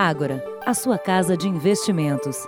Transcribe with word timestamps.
Ágora, 0.00 0.44
a 0.64 0.74
sua 0.74 0.96
casa 0.96 1.36
de 1.36 1.48
investimentos. 1.48 2.46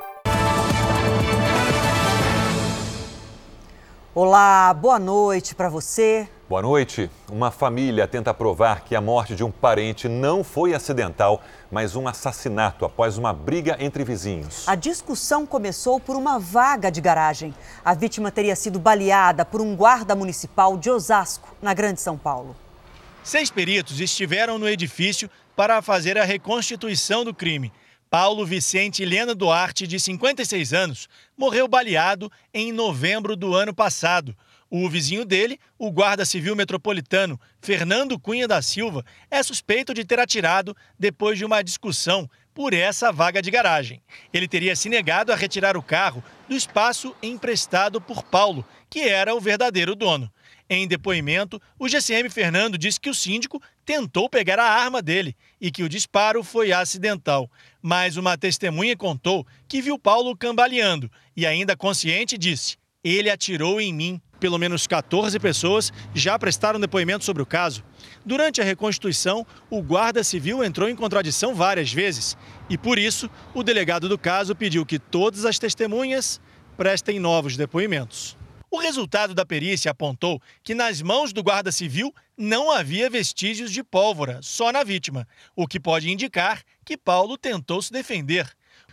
Olá, 4.15 4.73
boa 4.73 5.01
noite 5.01 5.57
para 5.57 5.69
você. 5.69 6.29
Boa 6.49 6.63
noite. 6.63 7.11
Uma 7.29 7.51
família 7.51 8.07
tenta 8.07 8.33
provar 8.33 8.85
que 8.85 8.95
a 8.95 9.01
morte 9.01 9.35
de 9.35 9.43
um 9.43 9.51
parente 9.51 10.09
não 10.09 10.45
foi 10.45 10.75
acidental, 10.75 11.43
mas 11.73 11.97
um 11.97 12.07
assassinato 12.07 12.85
após 12.85 13.19
uma 13.19 13.33
briga 13.33 13.77
entre 13.81 14.05
vizinhos. 14.05 14.69
A 14.69 14.77
discussão 14.77 15.45
começou 15.45 15.99
por 15.99 16.15
uma 16.15 16.39
vaga 16.39 16.89
de 16.89 17.01
garagem. 17.01 17.53
A 17.85 17.95
vítima 17.95 18.31
teria 18.31 18.55
sido 18.55 18.79
baleada 18.79 19.45
por 19.45 19.61
um 19.61 19.75
guarda 19.75 20.15
municipal 20.15 20.77
de 20.77 20.89
Osasco, 20.89 21.49
na 21.61 21.75
Grande 21.75 22.01
São 22.01 22.17
Paulo. 22.17 22.55
Seis 23.25 23.51
peritos 23.51 24.01
estiveram 24.01 24.57
no 24.57 24.69
edifício 24.69 25.29
para 25.57 25.83
fazer 25.83 26.19
a 26.19 26.25
reconstituição 26.25 27.25
do 27.25 27.35
crime. 27.35 27.73
Paulo 28.11 28.45
Vicente 28.45 29.03
Helena 29.05 29.35
Duarte, 29.35 29.87
de 29.87 30.01
56 30.01 30.73
anos, 30.73 31.09
morreu 31.37 31.69
baleado 31.69 32.31
em 32.53 32.73
novembro 32.73 33.37
do 33.37 33.55
ano 33.55 33.73
passado. 33.73 34.37
O 34.69 34.89
vizinho 34.89 35.25
dele, 35.25 35.59
o 35.79 35.91
guarda 35.91 36.25
civil 36.25 36.57
metropolitano 36.57 37.41
Fernando 37.61 38.19
Cunha 38.19 38.49
da 38.49 38.61
Silva, 38.63 39.05
é 39.31 39.43
suspeito 39.43 39.95
de 39.95 40.05
ter 40.05 40.19
atirado 40.19 40.77
depois 40.99 41.39
de 41.39 41.45
uma 41.45 41.63
discussão 41.63 42.29
por 42.55 42.75
essa 42.75 43.13
vaga 43.13 43.41
de 43.41 43.51
garagem. 43.51 44.03
Ele 44.33 44.47
teria 44.47 44.77
se 44.77 44.89
negado 44.89 45.33
a 45.33 45.37
retirar 45.37 45.77
o 45.77 45.83
carro 45.83 46.23
do 46.49 46.55
espaço 46.55 47.15
emprestado 47.23 48.01
por 48.01 48.23
Paulo, 48.23 48.65
que 48.89 49.01
era 49.01 49.35
o 49.35 49.41
verdadeiro 49.41 49.95
dono. 49.95 50.31
Em 50.73 50.87
depoimento, 50.87 51.61
o 51.77 51.89
GCM 51.89 52.31
Fernando 52.31 52.79
disse 52.79 53.01
que 53.01 53.11
o 53.11 53.15
síndico 53.15 53.61
tentou 53.85 54.31
pegar 54.31 54.57
a 54.61 54.71
arma 54.71 55.03
dele 55.03 55.35
e 55.61 55.69
que 55.69 55.83
o 55.83 55.89
disparo 55.89 56.45
foi 56.45 56.71
acidental. 56.71 57.51
Mas 57.83 58.17
uma 58.17 58.39
testemunha 58.39 58.97
contou 58.97 59.45
que 59.67 59.83
viu 59.83 59.99
Paulo 59.99 60.37
cambaleando 60.37 61.11
e, 61.37 61.45
ainda 61.45 61.77
consciente, 61.77 62.39
disse: 62.39 62.77
Ele 63.03 63.29
atirou 63.29 63.81
em 63.81 63.93
mim. 63.93 64.21
Pelo 64.39 64.59
menos 64.59 64.87
14 64.87 65.39
pessoas 65.39 65.93
já 66.15 66.39
prestaram 66.39 66.81
depoimento 66.81 67.25
sobre 67.25 67.43
o 67.43 67.47
caso. 67.47 67.85
Durante 68.25 68.61
a 68.61 68.65
reconstituição, 68.65 69.45
o 69.69 69.83
guarda 69.83 70.25
civil 70.25 70.65
entrou 70.65 70.89
em 70.89 70.97
contradição 70.97 71.55
várias 71.55 71.93
vezes 71.93 72.39
e, 72.71 72.79
por 72.79 72.97
isso, 72.99 73.29
o 73.53 73.63
delegado 73.63 74.09
do 74.09 74.17
caso 74.17 74.55
pediu 74.55 74.87
que 74.87 74.99
todas 74.99 75.45
as 75.45 75.59
testemunhas 75.59 76.41
prestem 76.75 77.19
novos 77.19 77.55
depoimentos. 77.55 78.40
O 78.71 78.79
resultado 78.79 79.35
da 79.35 79.45
perícia 79.45 79.91
apontou 79.91 80.41
que 80.63 80.77
nas 80.77 81.03
mãos 81.03 81.33
do 81.33 81.43
guarda 81.43 81.73
civil 81.73 82.15
não 82.37 82.71
havia 82.71 83.11
vestígios 83.11 83.73
de 83.73 83.83
pólvora, 83.83 84.39
só 84.43 84.71
na 84.71 84.85
vítima, 84.85 85.27
o 85.57 85.67
que 85.67 85.81
pode 85.81 86.09
indicar 86.09 86.63
que 86.85 86.97
Paulo 86.97 87.37
tentou 87.37 87.83
se 87.83 87.93
defender. 87.93 88.49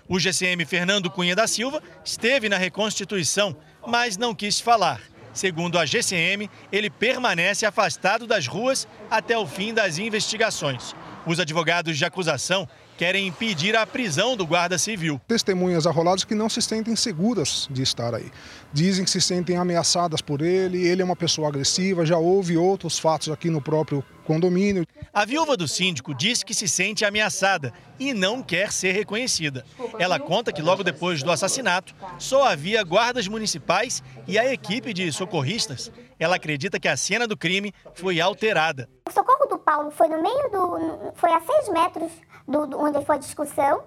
O 0.10 0.20
GCM 0.20 0.66
Fernando 0.66 1.12
Cunha 1.12 1.36
da 1.36 1.46
Silva 1.46 1.84
esteve 2.04 2.50
na 2.50 2.58
reconstituição, 2.58 3.56
mas 3.86 4.18
não 4.18 4.34
quis 4.34 4.60
falar. 4.60 5.00
Segundo 5.32 5.78
a 5.78 5.86
GCM, 5.86 6.50
ele 6.72 6.90
permanece 6.90 7.64
afastado 7.64 8.26
das 8.26 8.48
ruas 8.48 8.88
até 9.12 9.38
o 9.38 9.46
fim 9.46 9.76
das 9.76 10.00
investigações. 10.00 10.96
Os 11.24 11.40
advogados 11.40 11.96
de 11.96 12.04
acusação 12.04 12.68
querem 12.98 13.28
impedir 13.28 13.76
a 13.76 13.86
prisão 13.86 14.36
do 14.36 14.46
guarda 14.46 14.78
civil. 14.78 15.22
Testemunhas 15.28 15.86
arroladas 15.86 16.24
que 16.24 16.34
não 16.34 16.50
se 16.50 16.62
sentem 16.62 16.96
seguras 16.96 17.68
de 17.70 17.84
estar 17.84 18.16
aí. 18.16 18.32
Dizem 18.74 19.06
que 19.06 19.12
se 19.12 19.22
sentem 19.22 19.56
ameaçadas 19.56 20.20
por 20.20 20.42
ele, 20.42 20.86
ele 20.86 21.02
é 21.02 21.06
uma 21.06 21.16
pessoa 21.16 21.48
agressiva, 21.48 22.06
já 22.06 22.18
houve 22.18 22.58
outros 22.58 22.98
fatos 22.98 23.30
aqui 23.30 23.50
no 23.50 23.62
próprio 23.62 24.04
condomínio. 24.26 24.86
A 25.14 25.24
viúva 25.24 25.56
do 25.56 25.68
síndico 25.68 26.14
diz 26.14 26.44
que 26.44 26.54
se 26.54 26.68
sente 26.68 27.06
ameaçada 27.06 27.72
e 28.00 28.14
não 28.14 28.44
quer 28.44 28.72
ser 28.72 28.92
reconhecida. 28.92 29.64
Ela 29.98 30.20
conta 30.20 30.52
que 30.52 30.62
logo 30.62 30.84
depois 30.84 31.24
do 31.24 31.32
assassinato 31.32 31.96
só 32.20 32.46
havia 32.46 32.84
guardas 32.84 33.28
municipais 33.28 34.04
e 34.28 34.38
a 34.38 34.52
equipe 34.52 34.94
de 34.94 35.12
socorristas. 35.12 35.92
Ela 36.20 36.36
acredita 36.36 36.80
que 36.80 36.88
a 36.88 36.98
cena 36.98 37.28
do 37.28 37.38
crime 37.38 37.74
foi 37.94 38.20
alterada. 38.20 38.90
O 39.08 39.12
socorro 39.12 39.48
do 39.48 39.58
Paulo 39.58 39.92
foi 39.92 40.08
no 40.08 40.22
meio 40.22 40.50
do. 40.52 41.14
foi 41.16 41.32
a 41.32 41.40
seis 41.40 41.70
metros 41.70 42.12
do, 42.48 42.66
do, 42.66 42.80
onde 42.80 43.04
foi 43.04 43.16
a 43.16 43.20
discussão. 43.20 43.84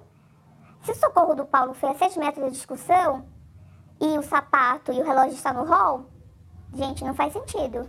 Se 0.82 0.93
o 0.93 0.94
socorro 0.94 1.34
do 1.34 1.44
Paulo 1.44 1.75
foi 1.75 1.91
a 1.91 1.94
7 1.94 2.19
metros 2.19 2.44
da 2.44 2.50
discussão 2.50 3.25
e 4.00 4.19
o 4.19 4.22
sapato 4.22 4.93
e 4.93 5.00
o 5.00 5.04
relógio 5.04 5.34
estão 5.34 5.53
no 5.53 5.65
hall, 5.65 6.06
gente, 6.75 7.04
não 7.04 7.15
faz 7.15 7.32
sentido. 7.32 7.88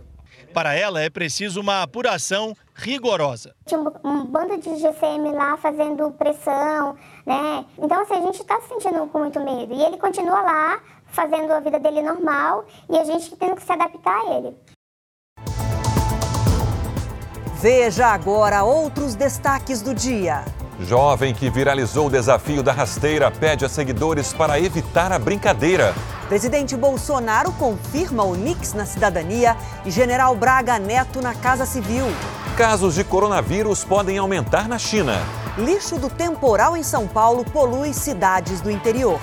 Para 0.52 0.74
ela, 0.74 1.00
é 1.00 1.08
preciso 1.08 1.60
uma 1.60 1.82
apuração 1.82 2.54
rigorosa. 2.74 3.54
Tinha 3.66 3.80
um, 3.80 3.90
um 4.04 4.24
bando 4.24 4.58
de 4.58 4.76
GCM 4.76 5.30
lá 5.32 5.56
fazendo 5.56 6.10
pressão, 6.12 6.96
né? 7.24 7.64
Então, 7.78 8.02
assim, 8.02 8.14
a 8.14 8.20
gente 8.20 8.40
está 8.40 8.60
se 8.60 8.68
sentindo 8.68 9.06
com 9.06 9.18
muito 9.18 9.40
medo. 9.40 9.72
E 9.72 9.82
ele 9.82 9.98
continua 9.98 10.42
lá, 10.42 10.80
fazendo 11.06 11.52
a 11.52 11.60
vida 11.60 11.78
dele 11.78 12.02
normal, 12.02 12.66
e 12.88 12.98
a 12.98 13.04
gente 13.04 13.34
tendo 13.36 13.56
que 13.56 13.62
se 13.62 13.72
adaptar 13.72 14.20
a 14.20 14.34
ele. 14.34 14.56
Veja 17.60 18.08
agora 18.08 18.64
outros 18.64 19.14
destaques 19.14 19.80
do 19.80 19.94
dia. 19.94 20.44
Jovem 20.84 21.34
que 21.34 21.50
viralizou 21.50 22.06
o 22.06 22.10
desafio 22.10 22.62
da 22.62 22.72
rasteira 22.72 23.30
pede 23.30 23.64
a 23.64 23.68
seguidores 23.68 24.32
para 24.32 24.60
evitar 24.60 25.12
a 25.12 25.18
brincadeira. 25.18 25.94
Presidente 26.28 26.76
Bolsonaro 26.76 27.52
confirma 27.52 28.24
o 28.24 28.34
Nix 28.34 28.72
na 28.72 28.84
cidadania 28.84 29.56
e 29.84 29.90
General 29.90 30.34
Braga 30.34 30.78
Neto 30.78 31.20
na 31.20 31.34
Casa 31.34 31.66
Civil. 31.66 32.06
Casos 32.56 32.94
de 32.94 33.04
coronavírus 33.04 33.84
podem 33.84 34.18
aumentar 34.18 34.68
na 34.68 34.78
China. 34.78 35.14
Lixo 35.58 35.98
do 35.98 36.08
temporal 36.08 36.76
em 36.76 36.82
São 36.82 37.06
Paulo 37.06 37.44
polui 37.44 37.92
cidades 37.92 38.60
do 38.60 38.70
interior. 38.70 39.20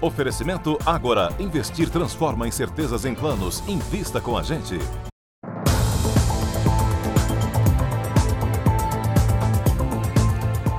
Oferecimento 0.00 0.78
Agora. 0.86 1.30
Investir 1.38 1.90
transforma 1.90 2.48
incertezas 2.48 3.04
em 3.04 3.14
planos. 3.14 3.62
Invista 3.68 4.18
com 4.18 4.36
a 4.36 4.42
gente. 4.42 4.78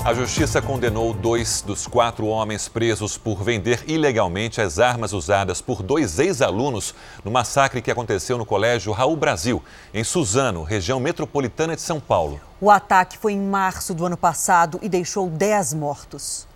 A 0.04 0.16
justiça 0.16 0.60
condenou 0.60 1.14
dois 1.14 1.62
dos 1.62 1.86
quatro 1.86 2.26
homens 2.26 2.68
presos 2.68 3.16
por 3.16 3.44
vender 3.44 3.84
ilegalmente 3.88 4.60
as 4.60 4.80
armas 4.80 5.14
usadas 5.14 5.62
por 5.62 5.84
dois 5.84 6.18
ex-alunos 6.18 6.96
no 7.24 7.30
massacre 7.30 7.84
que 7.84 7.92
aconteceu 7.92 8.36
no 8.40 8.46
Colégio 8.46 8.92
Raul 8.92 9.16
Brasil, 9.16 9.64
em 9.94 10.04
Suzano, 10.04 10.64
região 10.64 11.00
metropolitana 11.00 11.76
de 11.76 11.81
São 11.84 12.00
Paulo. 12.00 12.42
O 12.60 12.72
ataque 12.72 13.20
foi 13.20 13.34
em 13.34 13.40
março 13.40 13.94
do 13.94 14.04
ano 14.04 14.18
passado 14.18 14.80
e 14.81 14.90
deixou 14.90 15.30
10 15.30 15.76
mortos. 15.76 16.50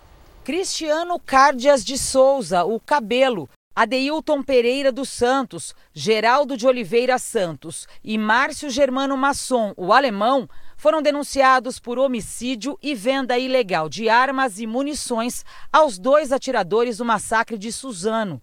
Cristiano 0.46 1.18
Cárdias 1.18 1.84
de 1.84 1.98
Souza, 1.98 2.64
o 2.64 2.78
Cabelo, 2.78 3.50
Adeilton 3.74 4.44
Pereira 4.44 4.92
dos 4.92 5.08
Santos, 5.08 5.74
Geraldo 5.92 6.56
de 6.56 6.68
Oliveira 6.68 7.18
Santos 7.18 7.88
e 8.04 8.16
Márcio 8.16 8.70
Germano 8.70 9.16
Masson, 9.16 9.74
o 9.76 9.92
alemão, 9.92 10.48
foram 10.76 11.02
denunciados 11.02 11.80
por 11.80 11.98
homicídio 11.98 12.78
e 12.80 12.94
venda 12.94 13.36
ilegal 13.36 13.88
de 13.88 14.08
armas 14.08 14.60
e 14.60 14.68
munições 14.68 15.44
aos 15.72 15.98
dois 15.98 16.30
atiradores 16.30 16.98
do 16.98 17.04
massacre 17.04 17.58
de 17.58 17.72
Suzano. 17.72 18.40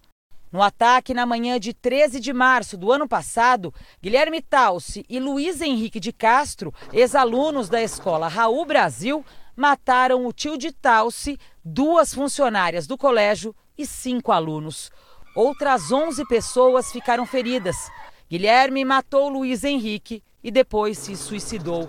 No 0.52 0.60
ataque 0.60 1.14
na 1.14 1.24
manhã 1.24 1.58
de 1.58 1.72
13 1.72 2.20
de 2.20 2.34
março 2.34 2.76
do 2.76 2.92
ano 2.92 3.08
passado, 3.08 3.72
Guilherme 4.02 4.42
Talci 4.42 5.06
e 5.08 5.18
Luiz 5.18 5.62
Henrique 5.62 5.98
de 5.98 6.12
Castro, 6.12 6.70
ex-alunos 6.92 7.70
da 7.70 7.82
escola 7.82 8.28
Raul 8.28 8.66
Brasil, 8.66 9.24
mataram 9.56 10.26
o 10.26 10.32
tio 10.32 10.58
de 10.58 10.72
Talci, 10.72 11.38
duas 11.64 12.12
funcionárias 12.12 12.86
do 12.86 12.98
colégio 12.98 13.54
e 13.78 13.86
cinco 13.86 14.30
alunos. 14.32 14.90
Outras 15.34 15.90
11 15.90 16.24
pessoas 16.26 16.92
ficaram 16.92 17.24
feridas. 17.24 17.90
Guilherme 18.28 18.84
matou 18.84 19.28
Luiz 19.28 19.64
Henrique 19.64 20.22
e 20.42 20.50
depois 20.50 20.98
se 20.98 21.16
suicidou. 21.16 21.88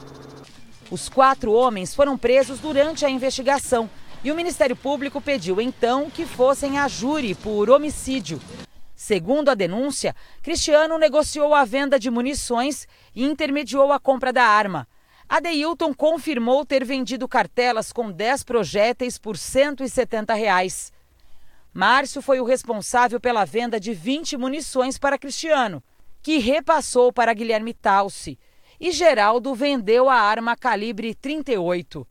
Os 0.89 1.09
quatro 1.09 1.51
homens 1.51 1.93
foram 1.93 2.17
presos 2.17 2.59
durante 2.59 3.05
a 3.05 3.09
investigação 3.09 3.89
e 4.23 4.31
o 4.31 4.35
Ministério 4.35 4.75
Público 4.75 5.19
pediu 5.19 5.59
então 5.59 6.09
que 6.09 6.25
fossem 6.25 6.79
a 6.79 6.87
júri 6.87 7.35
por 7.35 7.69
homicídio. 7.69 8.39
Segundo 8.95 9.49
a 9.49 9.55
denúncia, 9.55 10.15
Cristiano 10.41 10.97
negociou 10.97 11.53
a 11.53 11.65
venda 11.65 11.99
de 11.99 12.09
munições 12.09 12.87
e 13.13 13.25
intermediou 13.25 13.91
a 13.91 13.99
compra 13.99 14.31
da 14.31 14.43
arma. 14.43 14.87
Adeilton 15.27 15.93
confirmou 15.93 16.65
ter 16.65 16.85
vendido 16.85 17.27
cartelas 17.27 17.91
com 17.91 18.11
10 18.11 18.43
projéteis 18.43 19.17
por 19.17 19.37
170 19.37 20.33
reais. 20.33 20.93
Márcio 21.73 22.21
foi 22.21 22.39
o 22.39 22.45
responsável 22.45 23.19
pela 23.19 23.43
venda 23.43 23.79
de 23.79 23.93
20 23.93 24.37
munições 24.37 24.97
para 24.97 25.17
Cristiano, 25.17 25.83
que 26.21 26.37
repassou 26.37 27.11
para 27.11 27.33
Guilherme 27.33 27.73
Talci. 27.73 28.39
E 28.79 28.91
Geraldo 28.91 29.53
vendeu 29.55 30.09
a 30.09 30.15
arma 30.15 30.55
calibre 30.55 31.15
38. 31.15 32.07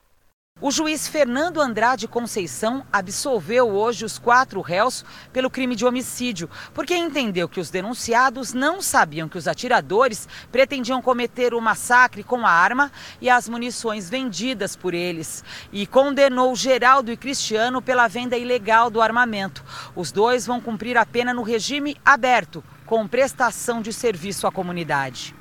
O 0.61 0.71
juiz 0.71 1.07
Fernando 1.09 1.61
Andrade 1.61 2.09
Conceição 2.09 2.87
absolveu 2.91 3.69
hoje 3.69 4.05
os 4.05 4.19
quatro 4.19 4.63
réus 4.63 5.05
pelo 5.31 5.51
crime 5.51 5.77
de 5.77 5.85
homicídio, 5.85 6.49
porque 6.73 6.97
entendeu 6.97 7.47
que 7.47 7.61
os 7.61 7.69
denunciados 7.71 8.55
não 8.55 8.81
sabiam 8.81 9.29
que 9.29 9.37
os 9.37 9.47
atiradores 9.47 10.27
pretendiam 10.51 11.03
cometer 11.03 11.53
o 11.53 11.61
massacre 11.61 12.23
com 12.23 12.47
a 12.47 12.51
arma 12.51 12.91
e 13.21 13.29
as 13.29 13.47
munições 13.47 14.09
vendidas 14.09 14.75
por 14.75 14.95
eles. 14.95 15.45
E 15.71 15.87
condenou 15.87 16.57
Geraldo 16.57 17.13
e 17.13 17.17
Cristiano 17.17 17.83
pela 17.83 18.09
venda 18.09 18.37
ilegal 18.37 18.89
do 18.89 19.03
armamento. 19.03 19.63
Os 19.95 20.11
dois 20.11 20.47
vão 20.47 20.63
cumprir 20.63 20.97
a 20.97 21.05
pena 21.05 21.35
no 21.35 21.43
regime 21.43 21.95
aberto, 22.03 22.65
com 22.87 23.07
prestação 23.07 23.83
de 23.83 23.93
serviço 23.93 24.47
à 24.47 24.53
comunidade. 24.53 25.35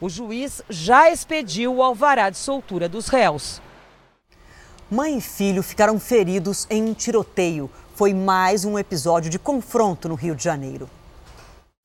O 0.00 0.08
juiz 0.08 0.62
já 0.70 1.10
expediu 1.10 1.74
o 1.74 1.82
alvará 1.82 2.30
de 2.30 2.38
soltura 2.38 2.88
dos 2.88 3.08
réus. 3.08 3.60
Mãe 4.90 5.18
e 5.18 5.20
filho 5.20 5.62
ficaram 5.62 6.00
feridos 6.00 6.66
em 6.68 6.82
um 6.82 6.92
tiroteio. 6.92 7.70
Foi 7.94 8.12
mais 8.12 8.64
um 8.64 8.76
episódio 8.76 9.30
de 9.30 9.38
confronto 9.38 10.08
no 10.08 10.16
Rio 10.16 10.34
de 10.34 10.42
Janeiro. 10.42 10.90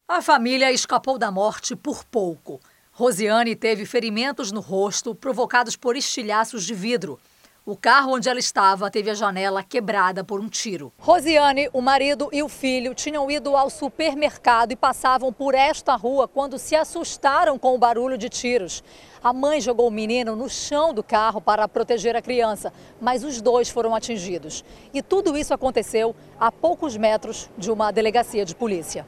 A 0.07 0.23
família 0.23 0.71
escapou 0.71 1.19
da 1.19 1.29
morte 1.29 1.75
por 1.75 2.03
pouco. 2.03 2.59
Rosiane 2.91 3.55
teve 3.55 3.85
ferimentos 3.85 4.51
no 4.51 4.59
rosto 4.59 5.13
provocados 5.13 5.75
por 5.75 5.95
estilhaços 5.95 6.65
de 6.65 6.73
vidro. 6.73 7.19
O 7.63 7.75
carro 7.75 8.13
onde 8.13 8.29
ela 8.29 8.37
estava 8.37 8.91
teve 8.91 9.09
a 9.09 9.15
janela 9.15 9.63
quebrada 9.63 10.23
por 10.23 10.39
um 10.39 10.47
tiro. 10.47 10.93
Rosiane, 10.99 11.67
o 11.73 11.81
marido 11.81 12.29
e 12.31 12.43
o 12.43 12.47
filho 12.47 12.93
tinham 12.93 13.29
ido 13.29 13.55
ao 13.57 13.71
supermercado 13.71 14.71
e 14.71 14.75
passavam 14.75 15.33
por 15.33 15.55
esta 15.55 15.95
rua 15.95 16.27
quando 16.27 16.59
se 16.59 16.75
assustaram 16.75 17.57
com 17.57 17.73
o 17.73 17.77
barulho 17.79 18.19
de 18.19 18.29
tiros. 18.29 18.83
A 19.25 19.33
mãe 19.33 19.59
jogou 19.59 19.87
o 19.87 19.91
menino 19.91 20.35
no 20.35 20.47
chão 20.47 20.93
do 20.93 21.01
carro 21.01 21.41
para 21.41 21.67
proteger 21.67 22.15
a 22.15 22.21
criança, 22.21 22.71
mas 23.01 23.23
os 23.23 23.41
dois 23.41 23.67
foram 23.67 23.95
atingidos. 23.95 24.63
E 24.93 25.01
tudo 25.01 25.35
isso 25.35 25.51
aconteceu 25.51 26.15
a 26.39 26.51
poucos 26.51 26.95
metros 26.95 27.49
de 27.57 27.71
uma 27.71 27.89
delegacia 27.89 28.45
de 28.45 28.53
polícia. 28.53 29.03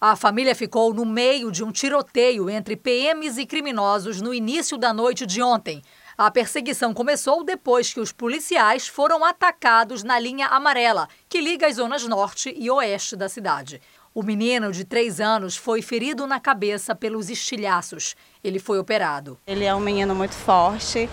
A 0.00 0.14
família 0.14 0.54
ficou 0.54 0.94
no 0.94 1.04
meio 1.04 1.50
de 1.50 1.64
um 1.64 1.72
tiroteio 1.72 2.48
entre 2.48 2.76
PMs 2.76 3.38
e 3.38 3.44
criminosos 3.44 4.20
no 4.20 4.32
início 4.32 4.78
da 4.78 4.92
noite 4.92 5.26
de 5.26 5.42
ontem. 5.42 5.82
A 6.16 6.30
perseguição 6.30 6.94
começou 6.94 7.42
depois 7.42 7.92
que 7.92 7.98
os 7.98 8.12
policiais 8.12 8.86
foram 8.86 9.24
atacados 9.24 10.04
na 10.04 10.16
linha 10.16 10.46
amarela, 10.46 11.08
que 11.28 11.40
liga 11.40 11.66
as 11.66 11.74
zonas 11.74 12.06
norte 12.06 12.54
e 12.56 12.70
oeste 12.70 13.16
da 13.16 13.28
cidade. 13.28 13.80
O 14.18 14.22
menino 14.22 14.72
de 14.72 14.82
três 14.82 15.20
anos 15.20 15.58
foi 15.58 15.82
ferido 15.82 16.26
na 16.26 16.40
cabeça 16.40 16.94
pelos 16.94 17.28
estilhaços. 17.28 18.16
Ele 18.46 18.60
foi 18.60 18.78
operado. 18.78 19.36
Ele 19.44 19.64
é 19.64 19.74
um 19.74 19.80
menino 19.80 20.14
muito 20.14 20.34
forte. 20.34 21.10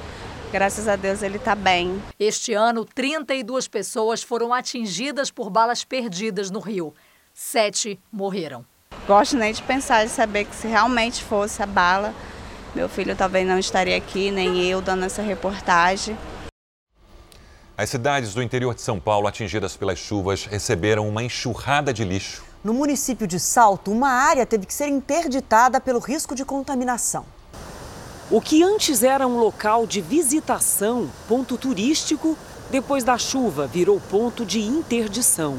Graças 0.52 0.88
a 0.88 0.96
Deus 0.96 1.24
ele 1.24 1.38
está 1.38 1.56
bem. 1.56 2.00
Este 2.20 2.54
ano, 2.54 2.86
32 2.86 3.68
pessoas 3.68 4.22
foram 4.22 4.54
atingidas 4.54 5.32
por 5.32 5.50
balas 5.50 5.84
perdidas 5.84 6.52
no 6.52 6.60
Rio. 6.60 6.94
Sete 7.34 8.00
morreram. 8.12 8.64
Gosto 9.08 9.36
nem 9.36 9.52
de 9.52 9.64
pensar, 9.64 10.06
de 10.06 10.12
saber 10.12 10.46
que 10.46 10.56
se 10.56 10.68
realmente 10.68 11.24
fosse 11.24 11.64
a 11.64 11.66
bala, 11.66 12.14
meu 12.76 12.88
filho 12.88 13.16
talvez 13.16 13.48
não 13.48 13.58
estaria 13.58 13.98
aqui, 13.98 14.30
nem 14.30 14.64
eu, 14.70 14.80
dando 14.80 15.04
essa 15.04 15.24
reportagem. 15.24 16.16
As 17.76 17.90
cidades 17.90 18.36
do 18.36 18.44
interior 18.44 18.76
de 18.76 18.82
São 18.84 19.00
Paulo 19.00 19.28
atingidas 19.28 19.76
pelas 19.76 19.98
chuvas 19.98 20.46
receberam 20.46 21.10
uma 21.10 21.24
enxurrada 21.24 21.92
de 21.92 22.04
lixo. 22.04 22.53
No 22.64 22.74
município 22.74 23.28
de 23.28 23.42
Salto, 23.42 23.92
uma 23.92 24.08
área 24.08 24.46
teve 24.46 24.66
que 24.66 24.74
ser 24.74 24.88
interditada 24.88 25.82
pelo 25.82 26.00
risco 26.00 26.34
de 26.34 26.46
contaminação. 26.46 27.26
O 28.32 28.40
que 28.40 28.64
antes 28.64 29.04
era 29.04 29.28
um 29.28 29.38
local 29.38 29.86
de 29.86 30.00
visitação, 30.00 31.10
ponto 31.28 31.58
turístico, 31.58 32.38
depois 32.72 33.04
da 33.04 33.18
chuva 33.18 33.68
virou 33.68 34.00
ponto 34.10 34.46
de 34.46 34.62
interdição. 34.62 35.58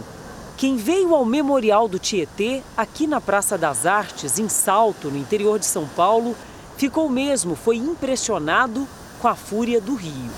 Quem 0.57 0.77
veio 0.77 1.15
ao 1.15 1.27
Memorial 1.27 1.87
do 1.89 1.99
Tietê, 1.99 2.63
aqui 2.75 3.07
na 3.07 3.21
Praça 3.21 3.59
das 3.59 3.85
Artes, 3.85 4.39
em 4.39 4.49
Salto, 4.49 5.11
no 5.11 5.19
interior 5.19 5.59
de 5.59 5.67
São 5.67 5.87
Paulo, 5.87 6.35
ficou 6.79 7.11
mesmo, 7.11 7.55
foi 7.55 7.77
impressionado 7.77 8.89
com 9.21 9.29
a 9.29 9.35
fúria 9.35 9.79
do 9.79 9.95
rio. 9.95 10.31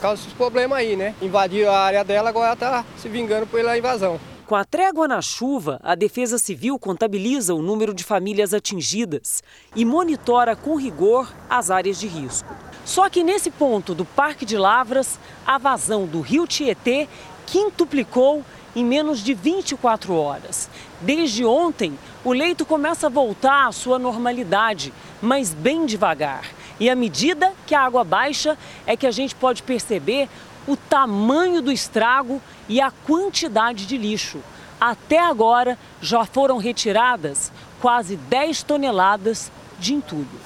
Causa 0.00 0.22
esses 0.22 0.32
problemas 0.32 0.78
aí, 0.78 0.96
né? 0.96 1.14
Invadiu 1.20 1.70
a 1.70 1.78
área 1.78 2.02
dela, 2.02 2.30
agora 2.30 2.54
está 2.54 2.82
se 2.96 3.10
vingando 3.10 3.46
pela 3.46 3.76
invasão. 3.76 4.18
Com 4.52 4.56
a 4.56 4.66
trégua 4.66 5.08
na 5.08 5.22
chuva, 5.22 5.80
a 5.82 5.94
Defesa 5.94 6.36
Civil 6.36 6.78
contabiliza 6.78 7.54
o 7.54 7.62
número 7.62 7.94
de 7.94 8.04
famílias 8.04 8.52
atingidas 8.52 9.42
e 9.74 9.82
monitora 9.82 10.54
com 10.54 10.76
rigor 10.76 11.32
as 11.48 11.70
áreas 11.70 11.98
de 11.98 12.06
risco. 12.06 12.54
Só 12.84 13.08
que 13.08 13.24
nesse 13.24 13.50
ponto 13.50 13.94
do 13.94 14.04
Parque 14.04 14.44
de 14.44 14.58
Lavras, 14.58 15.18
a 15.46 15.56
vazão 15.56 16.04
do 16.04 16.20
rio 16.20 16.46
Tietê 16.46 17.08
quintuplicou 17.46 18.44
em 18.76 18.84
menos 18.84 19.20
de 19.20 19.32
24 19.32 20.14
horas. 20.14 20.68
Desde 21.00 21.46
ontem, 21.46 21.98
o 22.22 22.34
leito 22.34 22.66
começa 22.66 23.06
a 23.06 23.10
voltar 23.10 23.68
à 23.68 23.72
sua 23.72 23.98
normalidade, 23.98 24.92
mas 25.22 25.54
bem 25.54 25.86
devagar. 25.86 26.44
E 26.78 26.90
à 26.90 26.94
medida 26.94 27.54
que 27.66 27.74
a 27.74 27.80
água 27.80 28.04
baixa, 28.04 28.58
é 28.86 28.98
que 28.98 29.06
a 29.06 29.10
gente 29.10 29.34
pode 29.34 29.62
perceber 29.62 30.28
o 30.66 30.76
tamanho 30.76 31.60
do 31.60 31.72
estrago 31.72 32.40
e 32.68 32.80
a 32.80 32.90
quantidade 32.90 33.86
de 33.86 33.96
lixo. 33.96 34.40
Até 34.80 35.18
agora, 35.18 35.78
já 36.00 36.24
foram 36.24 36.56
retiradas 36.56 37.52
quase 37.80 38.16
10 38.16 38.62
toneladas 38.62 39.50
de 39.78 39.94
entulho. 39.94 40.40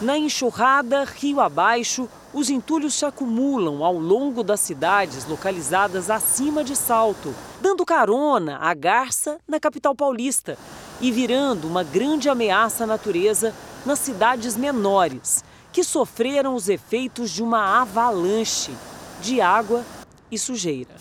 Na 0.00 0.16
enxurrada, 0.16 1.04
rio 1.04 1.40
abaixo, 1.40 2.08
os 2.32 2.50
entulhos 2.50 2.94
se 2.94 3.04
acumulam 3.04 3.82
ao 3.82 3.94
longo 3.94 4.44
das 4.44 4.60
cidades 4.60 5.26
localizadas 5.26 6.08
acima 6.10 6.62
de 6.62 6.76
Salto, 6.76 7.34
dando 7.60 7.84
carona 7.84 8.58
à 8.58 8.74
garça 8.74 9.38
na 9.48 9.58
capital 9.58 9.94
paulista 9.94 10.56
e 11.00 11.10
virando 11.10 11.66
uma 11.66 11.82
grande 11.82 12.28
ameaça 12.28 12.84
à 12.84 12.86
natureza 12.86 13.54
nas 13.84 13.98
cidades 13.98 14.56
menores, 14.56 15.42
que 15.72 15.84
sofreram 15.84 16.54
os 16.54 16.68
efeitos 16.68 17.30
de 17.30 17.42
uma 17.42 17.80
avalanche 17.80 18.72
de 19.20 19.40
água 19.40 19.84
e 20.30 20.38
sujeira. 20.38 20.94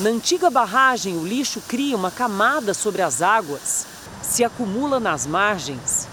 Na 0.00 0.10
antiga 0.10 0.48
barragem, 0.50 1.16
o 1.18 1.26
lixo 1.26 1.60
cria 1.68 1.96
uma 1.96 2.10
camada 2.10 2.72
sobre 2.72 3.02
as 3.02 3.20
águas, 3.20 3.86
se 4.22 4.42
acumula 4.42 4.98
nas 4.98 5.26
margens, 5.26 6.08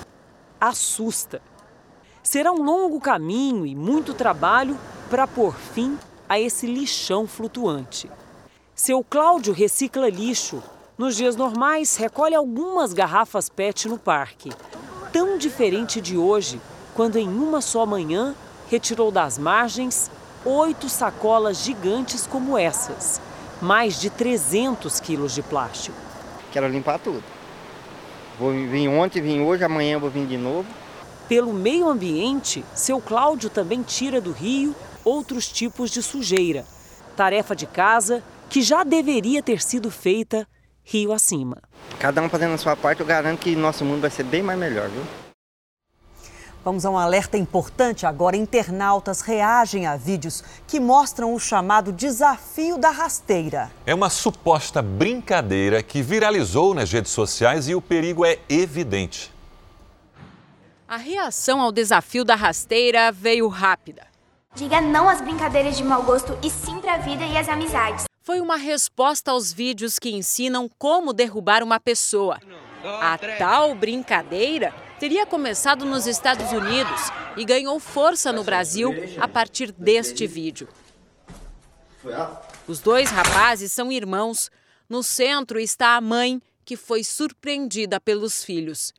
assusta. 0.60 1.42
Será 2.22 2.52
um 2.52 2.64
longo 2.64 3.00
caminho 3.00 3.66
e 3.66 3.74
muito 3.76 4.14
trabalho 4.14 4.78
para 5.10 5.26
pôr 5.26 5.56
fim 5.74 5.98
a 6.28 6.40
esse 6.40 6.68
lixão 6.68 7.26
flutuante. 7.26 8.10
Seu 8.76 9.04
Cláudio 9.04 9.54
recicla 9.54 10.10
lixo. 10.10 10.62
Nos 10.98 11.16
dias 11.16 11.36
normais, 11.36 11.96
recolhe 11.96 12.36
algumas 12.36 12.92
garrafas 12.92 13.50
PET 13.50 13.88
no 13.88 13.98
parque. 13.98 14.52
Tão 15.14 15.38
diferente 15.38 16.02
de 16.02 16.18
hoje, 16.18 16.60
quando 16.98 17.18
em 17.18 17.30
uma 17.30 17.62
só 17.62 17.86
manhã 17.86 18.34
retirou 18.72 19.12
das 19.12 19.38
margens 19.38 20.10
oito 20.44 20.90
sacolas 20.90 21.64
gigantes 21.64 22.26
como 22.26 22.58
essas, 22.58 23.22
mais 23.62 24.02
de 24.02 24.10
300 24.10 25.00
quilos 25.00 25.36
de 25.36 25.44
plástico. 25.44 25.96
Quero 26.52 26.68
limpar 26.68 26.98
tudo. 26.98 27.24
Vou 28.40 28.52
vir 28.52 28.88
ontem, 28.88 29.22
vim 29.22 29.42
hoje, 29.42 29.64
amanhã 29.64 30.00
vou 30.00 30.10
vir 30.10 30.26
de 30.26 30.38
novo. 30.38 30.68
Pelo 31.30 31.54
meio 31.54 31.88
ambiente, 31.88 32.66
seu 32.74 33.00
Cláudio 33.00 33.52
também 33.52 33.84
tira 33.84 34.20
do 34.20 34.32
rio 34.32 34.76
outros 35.06 35.48
tipos 35.48 35.92
de 35.92 36.02
sujeira. 36.02 36.66
Tarefa 37.16 37.56
de 37.56 37.68
casa 37.68 38.24
que 38.50 38.64
já 38.64 38.84
deveria 38.84 39.44
ter 39.44 39.62
sido 39.62 39.92
feita 39.92 40.48
rio 40.84 41.14
acima. 41.14 41.58
Cada 42.00 42.24
um 42.24 42.30
fazendo 42.30 42.56
a 42.56 42.58
sua 42.58 42.76
parte, 42.76 43.02
eu 43.02 43.06
garanto 43.06 43.40
que 43.40 43.56
nosso 43.56 43.86
mundo 43.86 44.02
vai 44.02 44.10
ser 44.10 44.24
bem 44.24 44.42
mais 44.42 44.58
melhor, 44.58 44.90
viu? 44.90 45.27
Vamos 46.68 46.86
a 46.86 46.90
um 46.90 46.98
alerta 46.98 47.38
importante 47.38 48.06
agora. 48.06 48.36
Internautas 48.36 49.22
reagem 49.22 49.88
a 49.88 49.96
vídeos 49.96 50.44
que 50.68 50.82
mostram 50.82 51.34
o 51.34 51.40
chamado 51.40 51.94
desafio 51.94 52.78
da 52.78 52.90
rasteira. 52.90 53.72
É 53.86 53.96
uma 53.96 54.10
suposta 54.10 54.82
brincadeira 54.82 55.82
que 55.82 56.02
viralizou 56.02 56.74
nas 56.74 56.92
redes 56.92 57.14
sociais 57.14 57.70
e 57.70 57.74
o 57.74 57.82
perigo 57.82 58.26
é 58.26 58.40
evidente. 58.50 59.34
A 60.86 60.98
reação 60.98 61.62
ao 61.62 61.72
desafio 61.72 62.26
da 62.26 62.36
rasteira 62.36 63.14
veio 63.14 63.48
rápida. 63.48 64.06
Diga 64.54 64.82
não 64.82 65.08
às 65.08 65.22
brincadeiras 65.22 65.78
de 65.78 65.86
mau 65.86 66.04
gosto 66.04 66.38
e 66.44 66.50
sim 66.50 66.82
para 66.82 66.96
a 66.96 66.98
vida 66.98 67.24
e 67.24 67.38
as 67.38 67.48
amizades. 67.48 68.04
Foi 68.22 68.42
uma 68.42 68.58
resposta 68.58 69.32
aos 69.32 69.54
vídeos 69.54 69.98
que 69.98 70.10
ensinam 70.10 70.70
como 70.78 71.14
derrubar 71.14 71.64
uma 71.64 71.80
pessoa. 71.80 72.42
A 72.84 73.18
tal 73.40 73.74
brincadeira 73.74 74.74
teria 75.00 75.26
começado 75.26 75.86
nos 75.86 76.08
Estados 76.08 76.52
Unidos 76.52 77.02
e 77.36 77.46
ganhou 77.46 77.80
força 77.80 78.32
no 78.32 78.44
Brasil 78.44 78.92
a 79.20 79.28
partir 79.28 79.72
deste 79.72 80.26
vídeo. 80.26 80.68
Os 82.68 82.80
dois 82.80 83.10
rapazes 83.10 83.72
são 83.72 83.92
irmãos. 83.92 84.50
No 84.90 85.04
centro 85.04 85.60
está 85.60 85.96
a 85.96 86.02
mãe, 86.02 86.42
que 86.66 86.76
foi 86.76 87.04
surpreendida 87.04 88.00
pelos 88.00 88.44
filhos. 88.44 88.94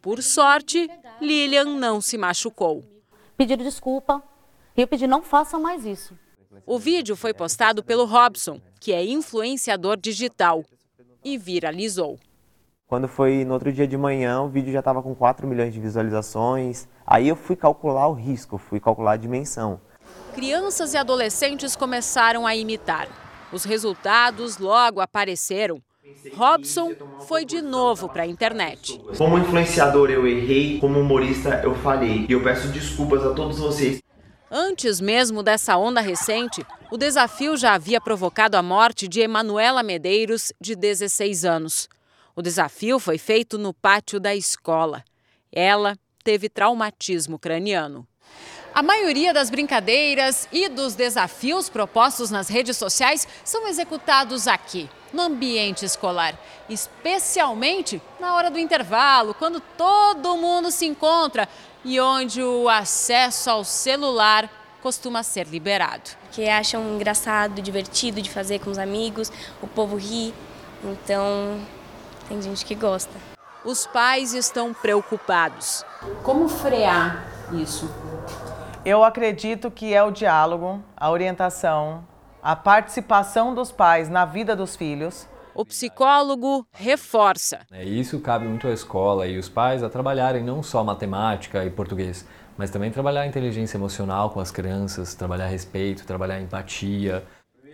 Por 0.00 0.22
sorte, 0.22 0.88
Lilian 1.20 1.76
não 1.76 2.00
se 2.00 2.16
machucou. 2.16 2.84
Pediram 3.36 3.64
desculpa, 3.64 4.22
E 4.76 4.82
eu 4.82 4.86
pedi, 4.86 5.06
não 5.06 5.22
façam 5.22 5.60
mais 5.60 5.84
isso. 5.84 6.16
O 6.64 6.78
vídeo 6.78 7.16
foi 7.16 7.32
postado 7.32 7.82
pelo 7.82 8.04
Robson, 8.04 8.60
que 8.78 8.92
é 8.92 9.04
influenciador 9.04 9.96
digital, 9.96 10.64
e 11.24 11.36
viralizou. 11.36 12.18
Quando 12.88 13.08
foi 13.08 13.44
no 13.44 13.52
outro 13.52 13.72
dia 13.72 13.84
de 13.84 13.96
manhã, 13.96 14.42
o 14.42 14.48
vídeo 14.48 14.72
já 14.72 14.78
estava 14.78 15.02
com 15.02 15.12
4 15.12 15.44
milhões 15.44 15.74
de 15.74 15.80
visualizações. 15.80 16.86
Aí 17.04 17.26
eu 17.26 17.34
fui 17.34 17.56
calcular 17.56 18.06
o 18.06 18.12
risco, 18.12 18.58
fui 18.58 18.78
calcular 18.78 19.12
a 19.12 19.16
dimensão. 19.16 19.80
Crianças 20.36 20.94
e 20.94 20.96
adolescentes 20.96 21.74
começaram 21.74 22.46
a 22.46 22.54
imitar. 22.54 23.08
Os 23.52 23.64
resultados 23.64 24.58
logo 24.58 25.00
apareceram. 25.00 25.82
Robson 26.36 26.92
foi 27.26 27.44
de 27.44 27.60
novo 27.60 28.08
para 28.08 28.22
a 28.22 28.26
internet. 28.26 29.02
Como 29.18 29.36
influenciador 29.36 30.08
eu 30.08 30.24
errei, 30.24 30.78
como 30.78 31.00
humorista 31.00 31.60
eu 31.64 31.74
falhei. 31.74 32.24
E 32.28 32.32
eu 32.32 32.44
peço 32.44 32.68
desculpas 32.68 33.24
a 33.24 33.34
todos 33.34 33.58
vocês. 33.58 34.00
Antes 34.48 35.00
mesmo 35.00 35.42
dessa 35.42 35.76
onda 35.76 36.00
recente, 36.00 36.64
o 36.88 36.96
desafio 36.96 37.56
já 37.56 37.74
havia 37.74 38.00
provocado 38.00 38.56
a 38.56 38.62
morte 38.62 39.08
de 39.08 39.22
Emanuela 39.22 39.82
Medeiros, 39.82 40.52
de 40.60 40.76
16 40.76 41.44
anos. 41.44 41.88
O 42.36 42.42
desafio 42.42 42.98
foi 42.98 43.16
feito 43.16 43.56
no 43.56 43.72
pátio 43.72 44.20
da 44.20 44.36
escola. 44.36 45.02
Ela 45.50 45.96
teve 46.22 46.50
traumatismo 46.50 47.38
craniano. 47.38 48.06
A 48.74 48.82
maioria 48.82 49.32
das 49.32 49.48
brincadeiras 49.48 50.46
e 50.52 50.68
dos 50.68 50.94
desafios 50.94 51.70
propostos 51.70 52.30
nas 52.30 52.48
redes 52.48 52.76
sociais 52.76 53.26
são 53.42 53.66
executados 53.66 54.46
aqui, 54.46 54.86
no 55.14 55.22
ambiente 55.22 55.86
escolar, 55.86 56.38
especialmente 56.68 58.02
na 58.20 58.34
hora 58.34 58.50
do 58.50 58.58
intervalo, 58.58 59.32
quando 59.32 59.58
todo 59.58 60.36
mundo 60.36 60.70
se 60.70 60.84
encontra 60.84 61.48
e 61.82 61.98
onde 61.98 62.42
o 62.42 62.68
acesso 62.68 63.48
ao 63.48 63.64
celular 63.64 64.50
costuma 64.82 65.22
ser 65.22 65.46
liberado. 65.46 66.10
Que 66.32 66.46
acham 66.46 66.96
engraçado, 66.96 67.62
divertido 67.62 68.20
de 68.20 68.28
fazer 68.28 68.58
com 68.58 68.70
os 68.70 68.76
amigos, 68.76 69.32
o 69.62 69.66
povo 69.66 69.96
ri, 69.96 70.34
então 70.84 71.58
tem 72.28 72.40
gente 72.42 72.64
que 72.64 72.74
gosta. 72.74 73.12
Os 73.64 73.86
pais 73.86 74.32
estão 74.32 74.72
preocupados. 74.72 75.84
Como 76.22 76.48
frear 76.48 77.26
isso? 77.52 77.90
Eu 78.84 79.02
acredito 79.02 79.70
que 79.70 79.92
é 79.92 80.02
o 80.02 80.10
diálogo, 80.10 80.82
a 80.96 81.10
orientação, 81.10 82.06
a 82.42 82.54
participação 82.54 83.54
dos 83.54 83.72
pais 83.72 84.08
na 84.08 84.24
vida 84.24 84.54
dos 84.54 84.76
filhos. 84.76 85.28
O 85.54 85.64
psicólogo 85.64 86.66
reforça. 86.70 87.60
É, 87.72 87.82
isso 87.82 88.20
cabe 88.20 88.46
muito 88.46 88.68
à 88.68 88.72
escola 88.72 89.26
e 89.26 89.38
os 89.38 89.48
pais 89.48 89.82
a 89.82 89.88
trabalharem 89.88 90.44
não 90.44 90.62
só 90.62 90.84
matemática 90.84 91.64
e 91.64 91.70
português, 91.70 92.26
mas 92.58 92.70
também 92.70 92.90
trabalhar 92.90 93.22
a 93.22 93.26
inteligência 93.26 93.78
emocional 93.78 94.30
com 94.30 94.38
as 94.38 94.50
crianças, 94.50 95.14
trabalhar 95.14 95.46
respeito, 95.46 96.06
trabalhar 96.06 96.40
empatia. 96.40 97.24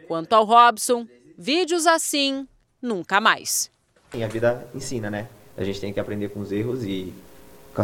Quanto 0.07 0.33
ao 0.33 0.45
Robson, 0.45 1.07
vídeos 1.37 1.87
assim, 1.87 2.47
nunca 2.81 3.21
mais. 3.21 3.72
A 4.21 4.28
vida 4.28 4.66
ensina, 4.75 5.11
né? 5.11 5.28
A 5.57 5.64
gente 5.64 5.81
tem 5.81 5.92
que 5.92 6.00
aprender 6.00 6.28
com 6.28 6.40
os 6.40 6.50
erros 6.50 6.83
e 6.85 7.14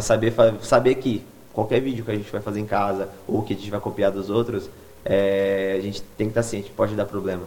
saber, 0.00 0.34
saber 0.62 0.96
que 0.96 1.24
qualquer 1.52 1.80
vídeo 1.80 2.04
que 2.04 2.10
a 2.10 2.14
gente 2.14 2.30
vai 2.30 2.40
fazer 2.40 2.60
em 2.60 2.66
casa 2.66 3.08
ou 3.26 3.42
que 3.42 3.54
a 3.54 3.56
gente 3.56 3.70
vai 3.70 3.80
copiar 3.80 4.10
dos 4.10 4.28
outros, 4.28 4.68
é, 5.04 5.76
a 5.78 5.80
gente 5.80 6.02
tem 6.16 6.26
que 6.26 6.32
estar 6.32 6.42
ciente, 6.42 6.70
pode 6.70 6.94
dar 6.94 7.06
problema. 7.06 7.44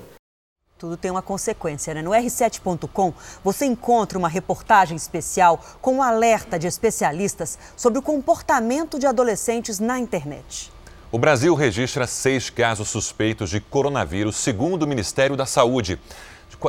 Tudo 0.78 0.98
tem 0.98 1.12
uma 1.12 1.22
consequência, 1.22 1.94
né? 1.94 2.02
No 2.02 2.10
R7.com 2.10 3.14
você 3.44 3.66
encontra 3.66 4.18
uma 4.18 4.28
reportagem 4.28 4.98
especial 4.98 5.64
com 5.80 5.98
um 5.98 6.02
alerta 6.02 6.58
de 6.58 6.66
especialistas 6.66 7.60
sobre 7.78 8.00
o 8.00 8.02
comportamento 8.02 8.98
de 8.98 9.06
adolescentes 9.06 9.80
na 9.80 10.00
internet. 10.00 10.72
O 11.12 11.20
Brasil 11.20 11.54
registra 11.54 12.08
seis 12.08 12.50
casos 12.50 12.90
suspeitos 12.90 13.50
de 13.50 13.60
coronavírus, 13.60 14.38
segundo 14.38 14.84
o 14.84 14.88
Ministério 14.88 15.36
da 15.36 15.46
Saúde. 15.46 16.00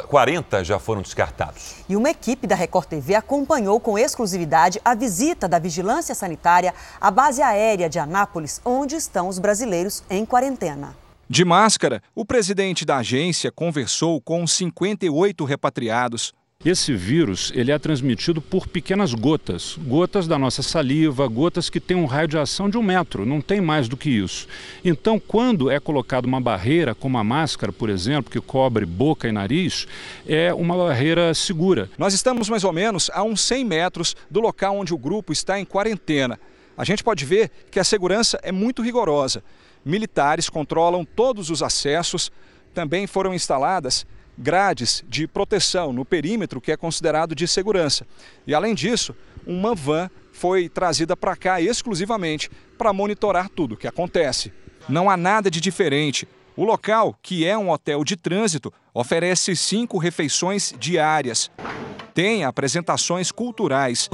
40 0.01 0.65
já 0.65 0.79
foram 0.79 1.03
descartados. 1.03 1.77
E 1.89 1.95
uma 1.95 2.11
equipe 2.11 2.47
da 2.47 2.55
Record 2.55 2.87
TV 2.87 3.15
acompanhou 3.15 3.79
com 3.79 3.99
exclusividade 3.99 4.81
a 4.85 4.95
visita 4.95 5.47
da 5.47 5.59
Vigilância 5.59 6.15
Sanitária 6.15 6.75
à 7.01 7.11
base 7.11 7.43
aérea 7.43 7.89
de 7.89 7.99
Anápolis, 7.99 8.61
onde 8.65 8.97
estão 8.97 9.29
os 9.29 9.39
brasileiros 9.39 10.03
em 10.09 10.25
quarentena. 10.25 10.97
De 11.29 11.45
máscara, 11.45 12.03
o 12.15 12.25
presidente 12.25 12.85
da 12.85 12.99
agência 12.99 13.51
conversou 13.51 14.21
com 14.21 14.47
58 14.47 15.45
repatriados. 15.45 16.35
Esse 16.65 16.95
vírus 16.95 17.51
ele 17.57 17.73
é 17.73 17.79
transmitido 17.79 18.41
por 18.41 18.69
pequenas 18.69 19.13
gotas, 19.15 19.77
gotas 19.85 20.29
da 20.29 20.39
nossa 20.39 20.63
saliva, 20.63 21.27
gotas 21.27 21.69
que 21.69 21.81
têm 21.81 21.97
um 21.97 22.07
raio 22.07 22.29
de 22.29 22.39
ação 22.39 22.71
de 22.71 22.79
um 22.79 22.83
metro, 22.85 23.27
não 23.27 23.41
tem 23.41 23.61
mais 23.61 23.89
do 23.89 23.97
que 23.97 24.09
isso. 24.09 24.47
Então, 24.85 25.19
quando 25.19 25.69
é 25.69 25.81
colocada 25.81 26.25
uma 26.25 26.41
barreira, 26.41 26.95
como 26.95 27.19
a 27.19 27.25
máscara, 27.25 27.73
por 27.73 27.91
exemplo, 27.91 28.31
que 28.31 28.41
cobre 28.41 28.87
boca 28.87 29.27
e 29.27 29.33
nariz, 29.33 29.89
é 30.25 30.55
uma 30.55 30.77
barreira 30.77 31.35
segura. 31.35 31.91
Nós 31.99 32.15
estamos 32.15 32.49
mais 32.49 32.63
ou 32.63 32.73
menos 32.73 33.11
a 33.13 33.25
uns 33.25 33.41
100 33.41 33.65
metros 33.65 34.17
do 34.31 34.39
local 34.39 34.77
onde 34.77 34.95
o 34.95 34.99
grupo 34.99 35.33
está 35.33 35.59
em 35.59 35.65
quarentena. 35.65 36.39
A 36.79 36.85
gente 36.85 37.03
pode 37.03 37.25
ver 37.25 37.51
que 37.73 37.81
a 37.81 37.85
segurança 37.85 38.39
é 38.41 38.53
muito 38.53 38.83
rigorosa. 38.83 39.43
Militares 39.85 40.49
controlam 40.49 41.05
todos 41.05 41.51
os 41.51 41.61
acessos, 41.61 42.31
também 42.73 43.09
foram 43.09 43.35
instaladas 43.35 44.07
grades 44.37 45.05
de 45.09 45.27
proteção 45.27 45.93
no 45.93 46.05
perímetro 46.05 46.61
que 46.61 46.73
é 46.73 46.77
considerado 46.77 47.35
de 47.35 47.47
segurança. 47.47 48.07
E 48.47 48.55
além 48.55 48.75
disso, 48.75 49.15
uma 49.47 49.75
van 49.75 50.11
foi 50.33 50.69
trazida 50.69 51.17
para 51.17 51.37
cá 51.37 51.61
exclusivamente 51.61 52.51
para 52.79 52.93
monitorar 52.93 53.49
tudo 53.49 53.75
o 53.75 53.77
que 53.77 53.87
acontece. 53.87 54.53
Não 54.89 55.09
há 55.09 55.17
nada 55.17 55.51
de 55.51 55.61
diferente. 55.61 56.27
O 56.57 56.65
local, 56.65 57.17
que 57.23 57.47
é 57.47 57.57
um 57.57 57.71
hotel 57.71 58.05
de 58.05 58.17
trânsito, 58.17 58.73
oferece 58.93 59.55
cinco 59.57 59.99
refeições 59.99 60.75
diárias. 60.79 61.51
Tem 62.13 62.45
apresentações 62.45 63.31
culturais. 63.31 64.09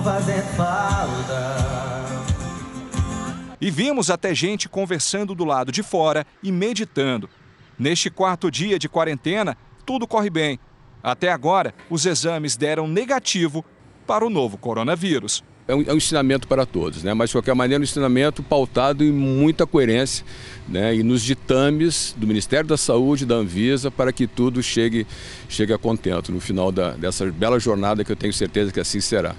E 3.60 3.70
vimos 3.70 4.08
até 4.08 4.32
gente 4.34 4.68
conversando 4.68 5.34
do 5.34 5.44
lado 5.44 5.72
de 5.72 5.82
fora 5.82 6.24
e 6.42 6.52
meditando. 6.52 7.28
Neste 7.76 8.08
quarto 8.08 8.50
dia 8.50 8.78
de 8.78 8.88
quarentena, 8.88 9.56
tudo 9.88 10.06
corre 10.06 10.28
bem. 10.28 10.60
Até 11.02 11.32
agora, 11.32 11.72
os 11.88 12.04
exames 12.04 12.58
deram 12.58 12.86
negativo 12.86 13.64
para 14.06 14.22
o 14.22 14.28
novo 14.28 14.58
coronavírus. 14.58 15.42
É 15.66 15.74
um, 15.74 15.80
é 15.80 15.94
um, 15.94 15.96
ensinamento 15.96 16.46
para 16.46 16.66
todos, 16.66 17.02
né? 17.02 17.14
mas 17.14 17.30
de 17.30 17.36
qualquer 17.36 17.54
maneira 17.54 17.80
um 17.80 17.84
ensinamento 17.84 18.42
pautado 18.42 19.02
em 19.02 19.10
muita 19.10 19.66
coerência 19.66 20.26
né? 20.68 20.94
e 20.94 21.02
nos 21.02 21.22
ditames 21.22 22.14
do 22.18 22.26
Ministério 22.26 22.68
da 22.68 22.76
Saúde, 22.76 23.24
da 23.24 23.36
Anvisa, 23.36 23.90
para 23.90 24.12
que 24.12 24.26
tudo 24.26 24.62
chegue, 24.62 25.06
chegue 25.48 25.72
a 25.72 25.78
contento 25.78 26.32
no 26.32 26.40
final 26.40 26.70
da, 26.70 26.90
dessa 26.90 27.24
bela 27.32 27.58
jornada 27.58 28.04
que 28.04 28.12
eu 28.12 28.16
tenho 28.16 28.32
certeza 28.32 28.70
que 28.70 28.80
assim 28.80 29.00
será. 29.00 29.36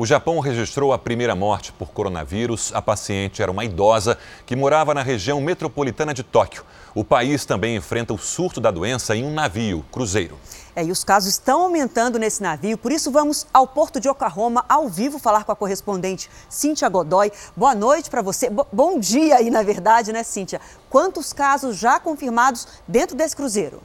O 0.00 0.06
Japão 0.06 0.38
registrou 0.38 0.92
a 0.92 0.98
primeira 0.98 1.34
morte 1.34 1.72
por 1.72 1.88
coronavírus. 1.88 2.70
A 2.72 2.80
paciente 2.80 3.42
era 3.42 3.50
uma 3.50 3.64
idosa 3.64 4.16
que 4.46 4.54
morava 4.54 4.94
na 4.94 5.02
região 5.02 5.40
metropolitana 5.40 6.14
de 6.14 6.22
Tóquio. 6.22 6.64
O 6.94 7.02
país 7.02 7.44
também 7.44 7.74
enfrenta 7.74 8.14
o 8.14 8.18
surto 8.18 8.60
da 8.60 8.70
doença 8.70 9.16
em 9.16 9.24
um 9.24 9.34
navio 9.34 9.84
cruzeiro. 9.90 10.38
É, 10.76 10.84
e 10.84 10.92
os 10.92 11.02
casos 11.02 11.30
estão 11.30 11.62
aumentando 11.62 12.16
nesse 12.16 12.40
navio, 12.40 12.78
por 12.78 12.92
isso 12.92 13.10
vamos 13.10 13.44
ao 13.52 13.66
porto 13.66 13.98
de 13.98 14.08
Oklahoma, 14.08 14.64
ao 14.68 14.88
vivo, 14.88 15.18
falar 15.18 15.42
com 15.42 15.50
a 15.50 15.56
correspondente 15.56 16.30
Cíntia 16.48 16.88
Godoy. 16.88 17.32
Boa 17.56 17.74
noite 17.74 18.08
para 18.08 18.22
você. 18.22 18.48
Bo 18.48 18.68
bom 18.72 19.00
dia 19.00 19.38
aí, 19.38 19.50
na 19.50 19.64
verdade, 19.64 20.12
né, 20.12 20.22
Cíntia? 20.22 20.60
Quantos 20.88 21.32
casos 21.32 21.76
já 21.76 21.98
confirmados 21.98 22.68
dentro 22.86 23.16
desse 23.16 23.34
cruzeiro? 23.34 23.82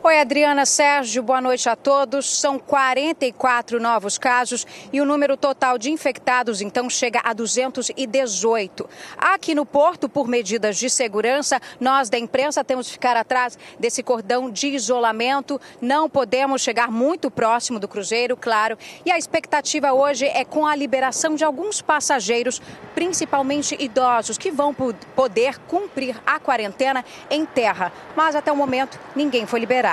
Oi, 0.00 0.20
Adriana 0.20 0.64
Sérgio, 0.64 1.24
boa 1.24 1.40
noite 1.40 1.68
a 1.68 1.74
todos. 1.74 2.38
São 2.38 2.56
44 2.56 3.80
novos 3.80 4.16
casos 4.16 4.64
e 4.92 5.00
o 5.00 5.04
número 5.04 5.36
total 5.36 5.76
de 5.76 5.90
infectados 5.90 6.60
então 6.60 6.88
chega 6.88 7.20
a 7.24 7.32
218. 7.32 8.88
Aqui 9.18 9.56
no 9.56 9.66
porto, 9.66 10.08
por 10.08 10.28
medidas 10.28 10.76
de 10.76 10.88
segurança, 10.88 11.60
nós 11.80 12.08
da 12.08 12.16
imprensa 12.16 12.62
temos 12.62 12.86
que 12.86 12.92
ficar 12.92 13.16
atrás 13.16 13.58
desse 13.76 14.00
cordão 14.00 14.48
de 14.48 14.68
isolamento. 14.68 15.60
Não 15.80 16.08
podemos 16.08 16.62
chegar 16.62 16.92
muito 16.92 17.28
próximo 17.28 17.80
do 17.80 17.88
cruzeiro, 17.88 18.36
claro. 18.36 18.78
E 19.04 19.10
a 19.10 19.18
expectativa 19.18 19.92
hoje 19.92 20.26
é 20.26 20.44
com 20.44 20.64
a 20.64 20.76
liberação 20.76 21.34
de 21.34 21.42
alguns 21.42 21.82
passageiros, 21.82 22.62
principalmente 22.94 23.76
idosos, 23.80 24.38
que 24.38 24.52
vão 24.52 24.72
poder 24.72 25.58
cumprir 25.66 26.16
a 26.24 26.38
quarentena 26.38 27.04
em 27.28 27.44
terra. 27.44 27.92
Mas 28.14 28.36
até 28.36 28.52
o 28.52 28.56
momento 28.56 28.96
ninguém 29.16 29.44
foi 29.44 29.58
liberado. 29.58 29.87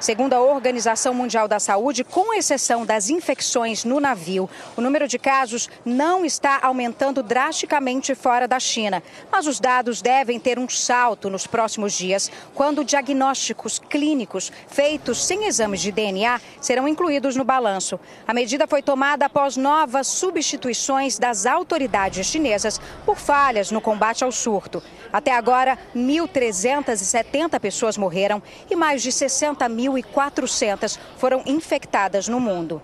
Segundo 0.00 0.32
a 0.32 0.40
Organização 0.40 1.14
Mundial 1.14 1.46
da 1.46 1.60
Saúde, 1.60 2.02
com 2.02 2.34
exceção 2.34 2.84
das 2.84 3.08
infecções 3.10 3.84
no 3.84 4.00
navio, 4.00 4.50
o 4.76 4.80
número 4.80 5.06
de 5.06 5.18
casos 5.18 5.68
não 5.84 6.24
está 6.24 6.58
aumentando 6.62 7.22
drasticamente 7.22 8.14
fora 8.14 8.48
da 8.48 8.58
China. 8.58 9.02
Mas 9.30 9.46
os 9.46 9.60
dados 9.60 10.02
devem 10.02 10.40
ter 10.40 10.58
um 10.58 10.68
salto 10.68 11.30
nos 11.30 11.46
próximos 11.46 11.92
dias, 11.92 12.30
quando 12.54 12.84
diagnósticos 12.84 13.78
clínicos 13.78 14.50
feitos 14.66 15.24
sem 15.24 15.46
exames 15.46 15.80
de 15.80 15.92
DNA 15.92 16.40
serão 16.60 16.88
incluídos 16.88 17.36
no 17.36 17.44
balanço. 17.44 18.00
A 18.26 18.34
medida 18.34 18.66
foi 18.66 18.82
tomada 18.82 19.26
após 19.26 19.56
novas 19.56 20.08
substituições 20.08 21.18
das 21.18 21.46
autoridades 21.46 22.26
chinesas 22.26 22.80
por 23.04 23.16
falhas 23.16 23.70
no 23.70 23.80
combate 23.80 24.24
ao 24.24 24.32
surto. 24.32 24.82
Até 25.12 25.32
agora, 25.32 25.78
1.370 25.94 27.60
pessoas 27.60 27.96
morreram 27.96 28.42
e 28.68 28.74
mais 28.74 29.02
de 29.02 29.12
60.400 29.36 30.98
foram 31.16 31.42
infectadas 31.46 32.28
no 32.28 32.40
mundo. 32.40 32.80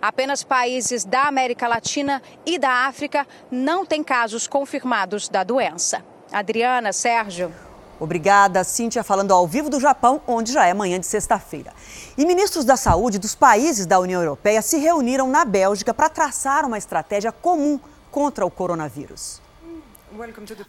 Apenas 0.00 0.42
países 0.42 1.04
da 1.04 1.22
América 1.22 1.66
Latina 1.66 2.22
e 2.44 2.58
da 2.58 2.86
África 2.86 3.26
não 3.50 3.86
têm 3.86 4.04
casos 4.04 4.46
confirmados 4.46 5.28
da 5.28 5.42
doença. 5.42 6.04
Adriana, 6.30 6.92
Sérgio. 6.92 7.52
Obrigada, 7.98 8.64
Cíntia, 8.64 9.04
falando 9.04 9.32
ao 9.32 9.46
vivo 9.46 9.70
do 9.70 9.80
Japão, 9.80 10.20
onde 10.26 10.52
já 10.52 10.66
é 10.66 10.74
manhã 10.74 10.98
de 10.98 11.06
sexta-feira. 11.06 11.72
E 12.18 12.26
ministros 12.26 12.64
da 12.64 12.76
saúde 12.76 13.18
dos 13.18 13.34
países 13.34 13.86
da 13.86 14.00
União 14.00 14.20
Europeia 14.20 14.60
se 14.60 14.78
reuniram 14.78 15.28
na 15.28 15.44
Bélgica 15.44 15.94
para 15.94 16.08
traçar 16.08 16.66
uma 16.66 16.76
estratégia 16.76 17.30
comum 17.30 17.78
contra 18.10 18.44
o 18.44 18.50
coronavírus. 18.50 19.43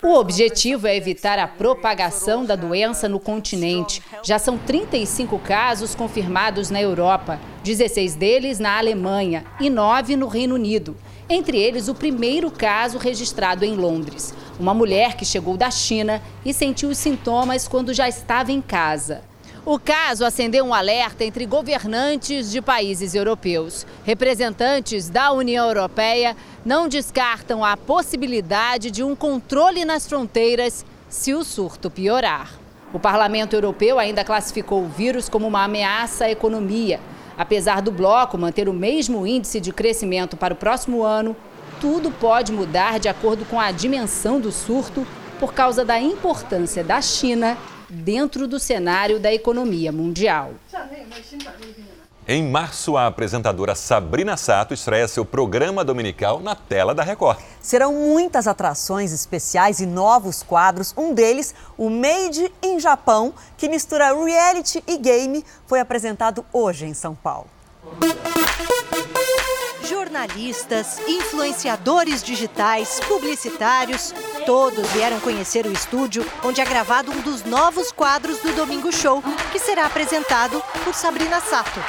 O 0.01 0.13
objetivo 0.15 0.87
é 0.87 0.95
evitar 0.95 1.37
a 1.37 1.47
propagação 1.47 2.43
da 2.43 2.55
doença 2.55 3.07
no 3.07 3.19
continente. 3.19 4.01
Já 4.23 4.39
são 4.39 4.57
35 4.57 5.37
casos 5.37 5.93
confirmados 5.93 6.71
na 6.71 6.81
Europa, 6.81 7.39
16 7.63 8.15
deles 8.15 8.57
na 8.57 8.77
Alemanha 8.77 9.45
e 9.59 9.69
9 9.69 10.15
no 10.15 10.27
Reino 10.27 10.55
Unido. 10.55 10.97
Entre 11.29 11.59
eles, 11.59 11.87
o 11.87 11.95
primeiro 11.95 12.49
caso 12.49 12.97
registrado 12.97 13.63
em 13.63 13.75
Londres. 13.75 14.33
Uma 14.59 14.73
mulher 14.73 15.15
que 15.15 15.25
chegou 15.25 15.55
da 15.57 15.69
China 15.69 16.21
e 16.43 16.53
sentiu 16.53 16.89
os 16.89 16.97
sintomas 16.97 17.67
quando 17.67 17.93
já 17.93 18.09
estava 18.09 18.51
em 18.51 18.61
casa. 18.61 19.23
O 19.67 19.79
caso 19.79 20.23
acendeu 20.23 20.63
um 20.63 20.75
alerta 20.75 21.25
entre 21.25 21.43
governantes 21.43 22.51
de 22.51 22.61
países 22.61 23.15
europeus. 23.15 23.83
Representantes 24.03 25.09
da 25.09 25.31
União 25.31 25.65
Europeia 25.65 26.37
não 26.63 26.87
descartam 26.87 27.65
a 27.65 27.75
possibilidade 27.75 28.91
de 28.91 29.03
um 29.03 29.15
controle 29.15 29.83
nas 29.83 30.07
fronteiras 30.07 30.85
se 31.09 31.33
o 31.33 31.43
surto 31.43 31.89
piorar. 31.89 32.51
O 32.93 32.99
Parlamento 32.99 33.53
Europeu 33.53 33.97
ainda 33.97 34.23
classificou 34.23 34.83
o 34.83 34.87
vírus 34.87 35.27
como 35.27 35.47
uma 35.47 35.63
ameaça 35.63 36.25
à 36.25 36.29
economia. 36.29 36.99
Apesar 37.35 37.81
do 37.81 37.91
bloco 37.91 38.37
manter 38.37 38.69
o 38.69 38.73
mesmo 38.73 39.25
índice 39.25 39.59
de 39.59 39.73
crescimento 39.73 40.37
para 40.37 40.53
o 40.53 40.57
próximo 40.57 41.01
ano, 41.01 41.35
tudo 41.81 42.11
pode 42.11 42.51
mudar 42.51 42.99
de 42.99 43.09
acordo 43.09 43.43
com 43.45 43.59
a 43.59 43.71
dimensão 43.71 44.39
do 44.39 44.51
surto 44.51 45.07
por 45.39 45.55
causa 45.55 45.83
da 45.83 45.99
importância 45.99 46.83
da 46.83 47.01
China 47.01 47.57
dentro 47.89 48.47
do 48.47 48.59
cenário 48.59 49.19
da 49.19 49.33
economia 49.33 49.91
mundial. 49.91 50.51
Em 52.27 52.43
março, 52.43 52.97
a 52.97 53.05
apresentadora 53.05 53.75
Sabrina 53.75 54.35
Sato 54.35 54.73
estreia 54.73 55.07
seu 55.07 55.23
programa 55.23 55.83
dominical 55.83 56.39
na 56.39 56.55
tela 56.55 56.95
da 56.95 57.03
Record. 57.03 57.37
Serão 57.61 57.93
muitas 57.93 58.47
atrações 58.47 59.11
especiais 59.11 59.79
e 59.79 59.85
novos 59.85 60.41
quadros. 60.41 60.91
Um 60.97 61.13
deles, 61.13 61.53
o 61.77 61.87
Made 61.87 62.51
in 62.63 62.79
Japão, 62.79 63.31
que 63.55 63.69
mistura 63.69 64.11
reality 64.11 64.83
e 64.87 64.97
game, 64.97 65.45
foi 65.67 65.79
apresentado 65.79 66.43
hoje 66.51 66.87
em 66.87 66.95
São 66.95 67.13
Paulo. 67.13 67.47
Jornalistas, 69.87 70.97
influenciadores 71.07 72.23
digitais, 72.23 72.99
publicitários, 73.07 74.15
todos 74.45 74.87
vieram 74.91 75.19
conhecer 75.19 75.65
o 75.65 75.71
estúdio 75.71 76.25
onde 76.43 76.61
é 76.61 76.65
gravado 76.65 77.11
um 77.11 77.19
dos 77.21 77.43
novos 77.43 77.91
quadros 77.91 78.37
do 78.39 78.55
Domingo 78.55 78.91
Show, 78.91 79.23
que 79.51 79.57
será 79.57 79.85
apresentado 79.87 80.61
por 80.83 80.93
Sabrina 80.93 81.39
Sato. 81.41 81.79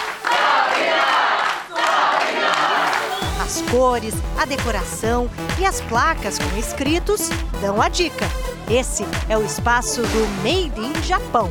As 3.41 3.61
cores, 3.71 4.15
a 4.41 4.45
decoração 4.45 5.31
e 5.59 5.67
as 5.67 5.81
placas 5.83 6.39
com 6.39 6.57
escritos 6.59 7.29
dão 7.61 7.81
a 7.81 7.89
dica. 7.89 8.25
Esse 8.69 9.05
é 9.29 9.37
o 9.37 9.45
espaço 9.45 10.03
do 10.03 10.27
Made 10.43 10.81
in 10.81 11.03
Japão. 11.03 11.51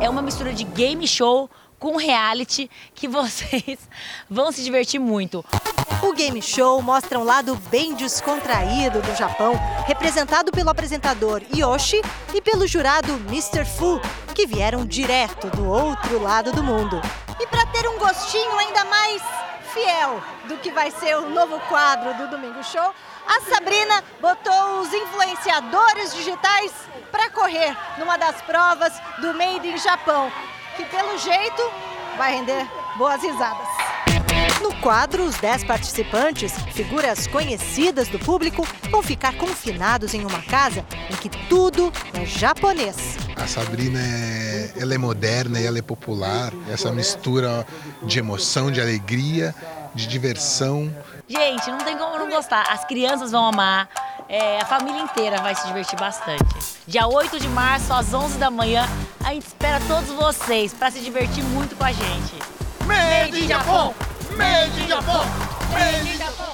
É 0.00 0.08
uma 0.08 0.22
mistura 0.22 0.52
de 0.52 0.64
game 0.64 1.08
show 1.08 1.48
com 1.84 1.98
reality 1.98 2.70
que 2.94 3.06
vocês 3.06 3.78
vão 4.30 4.50
se 4.50 4.64
divertir 4.64 4.98
muito. 4.98 5.44
O 6.02 6.14
game 6.14 6.40
show 6.40 6.80
mostra 6.80 7.18
um 7.18 7.24
lado 7.24 7.54
bem 7.70 7.94
descontraído 7.94 9.02
do 9.02 9.14
Japão, 9.14 9.52
representado 9.86 10.50
pelo 10.50 10.70
apresentador 10.70 11.42
Yoshi 11.54 12.00
e 12.32 12.40
pelo 12.40 12.66
jurado 12.66 13.12
Mr. 13.28 13.66
Fu, 13.66 14.00
que 14.34 14.46
vieram 14.46 14.86
direto 14.86 15.48
do 15.50 15.68
outro 15.68 16.18
lado 16.22 16.52
do 16.52 16.62
mundo. 16.62 17.02
E 17.38 17.46
para 17.48 17.66
ter 17.66 17.86
um 17.86 17.98
gostinho 17.98 18.58
ainda 18.58 18.84
mais 18.86 19.20
fiel 19.74 20.22
do 20.48 20.56
que 20.56 20.70
vai 20.70 20.90
ser 20.90 21.18
o 21.18 21.28
novo 21.28 21.60
quadro 21.68 22.14
do 22.14 22.28
Domingo 22.28 22.64
Show, 22.64 22.94
a 23.26 23.40
Sabrina 23.42 24.02
botou 24.22 24.80
os 24.80 24.90
influenciadores 24.90 26.14
digitais 26.14 26.72
para 27.10 27.28
correr 27.28 27.76
numa 27.98 28.16
das 28.16 28.40
provas 28.42 28.92
do 29.18 29.34
Made 29.34 29.68
in 29.68 29.78
Japão, 29.78 30.32
que 30.76 30.84
pelo 30.86 31.16
jeito 31.18 31.62
vai 32.16 32.34
render 32.34 32.66
boas 32.96 33.22
risadas. 33.22 33.68
No 34.60 34.74
quadro, 34.76 35.24
os 35.24 35.36
10 35.36 35.64
participantes, 35.64 36.52
figuras 36.72 37.26
conhecidas 37.26 38.08
do 38.08 38.18
público, 38.18 38.66
vão 38.90 39.02
ficar 39.02 39.36
confinados 39.36 40.14
em 40.14 40.24
uma 40.24 40.42
casa 40.42 40.84
em 41.10 41.16
que 41.16 41.28
tudo 41.48 41.92
é 42.12 42.24
japonês. 42.24 43.16
A 43.36 43.46
Sabrina 43.46 43.98
é, 44.00 44.72
ela 44.76 44.94
é 44.94 44.98
moderna 44.98 45.60
e 45.60 45.66
ela 45.66 45.78
é 45.78 45.82
popular. 45.82 46.52
Essa 46.70 46.90
mistura 46.92 47.66
de 48.02 48.18
emoção, 48.18 48.70
de 48.70 48.80
alegria, 48.80 49.54
de 49.94 50.06
diversão. 50.06 50.94
Gente, 51.28 51.70
não 51.70 51.78
tem 51.78 51.96
como 51.96 52.18
não 52.18 52.28
gostar. 52.28 52.64
As 52.70 52.84
crianças 52.84 53.30
vão 53.30 53.46
amar, 53.46 53.88
é, 54.34 54.60
a 54.60 54.64
família 54.64 55.00
inteira 55.00 55.40
vai 55.40 55.54
se 55.54 55.64
divertir 55.68 55.96
bastante. 55.96 56.44
Dia 56.88 57.06
8 57.06 57.38
de 57.38 57.46
março, 57.48 57.92
às 57.92 58.12
11 58.12 58.36
da 58.36 58.50
manhã, 58.50 58.84
a 59.24 59.32
gente 59.32 59.46
espera 59.46 59.80
todos 59.86 60.10
vocês 60.10 60.74
para 60.74 60.90
se 60.90 60.98
divertir 60.98 61.44
muito 61.44 61.76
com 61.76 61.84
a 61.84 61.92
gente. 61.92 62.34
Made 62.84 63.44
in 63.44 63.46
Japão! 63.46 63.94
Made 64.36 64.82
in 64.82 64.88
Japão! 64.88 65.24
Made 65.72 66.08
in 66.08 66.18
Japão! 66.18 66.52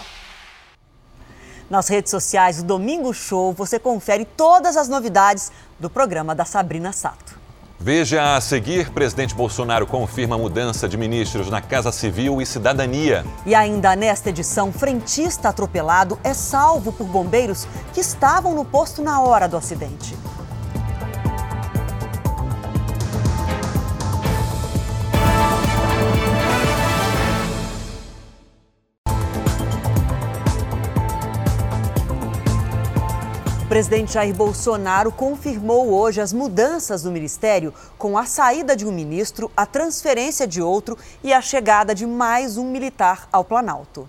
Nas 1.71 1.89
redes 1.89 2.11
sociais 2.11 2.59
do 2.59 2.65
Domingo 2.65 3.15
Show, 3.15 3.55
você 3.55 3.79
confere 3.79 4.27
todas 4.27 4.77
as 4.77 4.87
novidades 4.87 5.51
do 5.79 5.89
programa 5.89 6.35
da 6.35 6.45
Sabrina 6.45 6.93
Sato. 6.93 7.40
Veja 7.83 8.37
a 8.37 8.41
seguir: 8.43 8.91
presidente 8.91 9.35
Bolsonaro 9.35 9.87
confirma 9.87 10.37
mudança 10.37 10.87
de 10.87 10.99
ministros 10.99 11.49
na 11.49 11.63
Casa 11.63 11.91
Civil 11.91 12.43
e 12.43 12.45
Cidadania. 12.45 13.25
E 13.47 13.55
ainda 13.55 13.97
nesta 13.97 14.29
edição, 14.29 14.71
frentista 14.71 15.49
atropelado 15.49 16.19
é 16.23 16.35
salvo 16.35 16.93
por 16.93 17.07
bombeiros 17.07 17.67
que 17.95 18.01
estavam 18.01 18.55
no 18.55 18.67
posto 18.67 19.01
na 19.01 19.23
hora 19.23 19.49
do 19.49 19.57
acidente. 19.57 20.15
Presidente 33.81 34.13
Jair 34.13 34.35
Bolsonaro 34.35 35.11
confirmou 35.11 35.95
hoje 35.95 36.21
as 36.21 36.35
mudanças 36.35 37.03
no 37.03 37.11
ministério, 37.11 37.73
com 37.97 38.19
a 38.19 38.27
saída 38.27 38.77
de 38.77 38.85
um 38.85 38.93
ministro, 38.93 39.51
a 39.57 39.65
transferência 39.65 40.47
de 40.47 40.61
outro 40.61 40.99
e 41.25 41.33
a 41.33 41.41
chegada 41.41 41.95
de 41.95 42.05
mais 42.05 42.59
um 42.59 42.71
militar 42.71 43.27
ao 43.33 43.43
Planalto. 43.43 44.07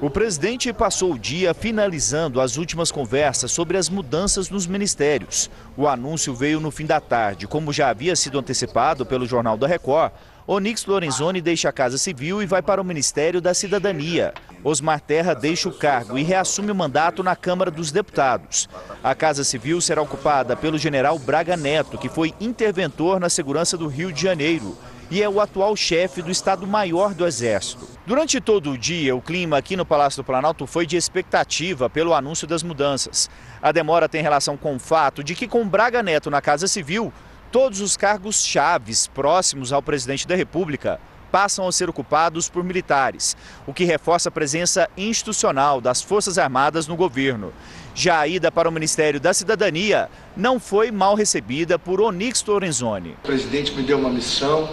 O 0.00 0.08
presidente 0.08 0.72
passou 0.72 1.14
o 1.14 1.18
dia 1.18 1.52
finalizando 1.54 2.40
as 2.40 2.56
últimas 2.56 2.92
conversas 2.92 3.50
sobre 3.50 3.76
as 3.76 3.88
mudanças 3.88 4.48
nos 4.48 4.64
ministérios. 4.64 5.50
O 5.76 5.88
anúncio 5.88 6.32
veio 6.32 6.60
no 6.60 6.70
fim 6.70 6.86
da 6.86 7.00
tarde, 7.00 7.48
como 7.48 7.72
já 7.72 7.88
havia 7.88 8.14
sido 8.14 8.38
antecipado 8.38 9.04
pelo 9.04 9.26
Jornal 9.26 9.56
da 9.56 9.66
Record. 9.66 10.12
Onix 10.48 10.86
Lorenzoni 10.86 11.40
deixa 11.40 11.68
a 11.68 11.72
Casa 11.72 11.98
Civil 11.98 12.40
e 12.40 12.46
vai 12.46 12.62
para 12.62 12.80
o 12.80 12.84
Ministério 12.84 13.40
da 13.40 13.52
Cidadania. 13.52 14.32
Osmar 14.62 15.00
Terra 15.00 15.34
deixa 15.34 15.68
o 15.68 15.72
cargo 15.72 16.16
e 16.16 16.22
reassume 16.22 16.70
o 16.70 16.74
mandato 16.74 17.20
na 17.20 17.34
Câmara 17.34 17.68
dos 17.68 17.90
Deputados. 17.90 18.68
A 19.02 19.12
Casa 19.12 19.42
Civil 19.42 19.80
será 19.80 20.00
ocupada 20.00 20.54
pelo 20.54 20.78
general 20.78 21.18
Braga 21.18 21.56
Neto, 21.56 21.98
que 21.98 22.08
foi 22.08 22.32
interventor 22.40 23.18
na 23.18 23.28
segurança 23.28 23.76
do 23.76 23.88
Rio 23.88 24.12
de 24.12 24.22
Janeiro 24.22 24.78
e 25.10 25.20
é 25.20 25.28
o 25.28 25.40
atual 25.40 25.74
chefe 25.76 26.22
do 26.22 26.30
Estado-Maior 26.30 27.12
do 27.12 27.26
Exército. 27.26 27.86
Durante 28.06 28.40
todo 28.40 28.70
o 28.70 28.78
dia, 28.78 29.14
o 29.14 29.22
clima 29.22 29.58
aqui 29.58 29.76
no 29.76 29.86
Palácio 29.86 30.22
do 30.22 30.26
Planalto 30.26 30.66
foi 30.66 30.86
de 30.86 30.96
expectativa 30.96 31.90
pelo 31.90 32.14
anúncio 32.14 32.46
das 32.46 32.62
mudanças. 32.62 33.28
A 33.60 33.72
demora 33.72 34.08
tem 34.08 34.22
relação 34.22 34.56
com 34.56 34.76
o 34.76 34.80
fato 34.80 35.24
de 35.24 35.34
que, 35.34 35.48
com 35.48 35.66
Braga 35.66 36.02
Neto 36.02 36.30
na 36.30 36.40
Casa 36.40 36.66
Civil, 36.66 37.12
Todos 37.58 37.80
os 37.80 37.96
cargos 37.96 38.44
chaves 38.44 39.06
próximos 39.06 39.72
ao 39.72 39.80
presidente 39.80 40.28
da 40.28 40.36
República 40.36 41.00
passam 41.32 41.66
a 41.66 41.72
ser 41.72 41.88
ocupados 41.88 42.50
por 42.50 42.62
militares, 42.62 43.34
o 43.66 43.72
que 43.72 43.84
reforça 43.84 44.28
a 44.28 44.30
presença 44.30 44.90
institucional 44.94 45.80
das 45.80 46.02
Forças 46.02 46.36
Armadas 46.36 46.86
no 46.86 46.96
governo. 46.96 47.54
Já 47.94 48.20
a 48.20 48.28
ida 48.28 48.52
para 48.52 48.68
o 48.68 48.72
Ministério 48.72 49.18
da 49.18 49.32
Cidadania 49.32 50.10
não 50.36 50.60
foi 50.60 50.90
mal 50.90 51.14
recebida 51.14 51.78
por 51.78 51.98
Onix 51.98 52.44
Lorenzoni. 52.44 53.16
O 53.24 53.26
presidente 53.26 53.72
me 53.72 53.84
deu 53.84 54.00
uma 54.00 54.10
missão 54.10 54.68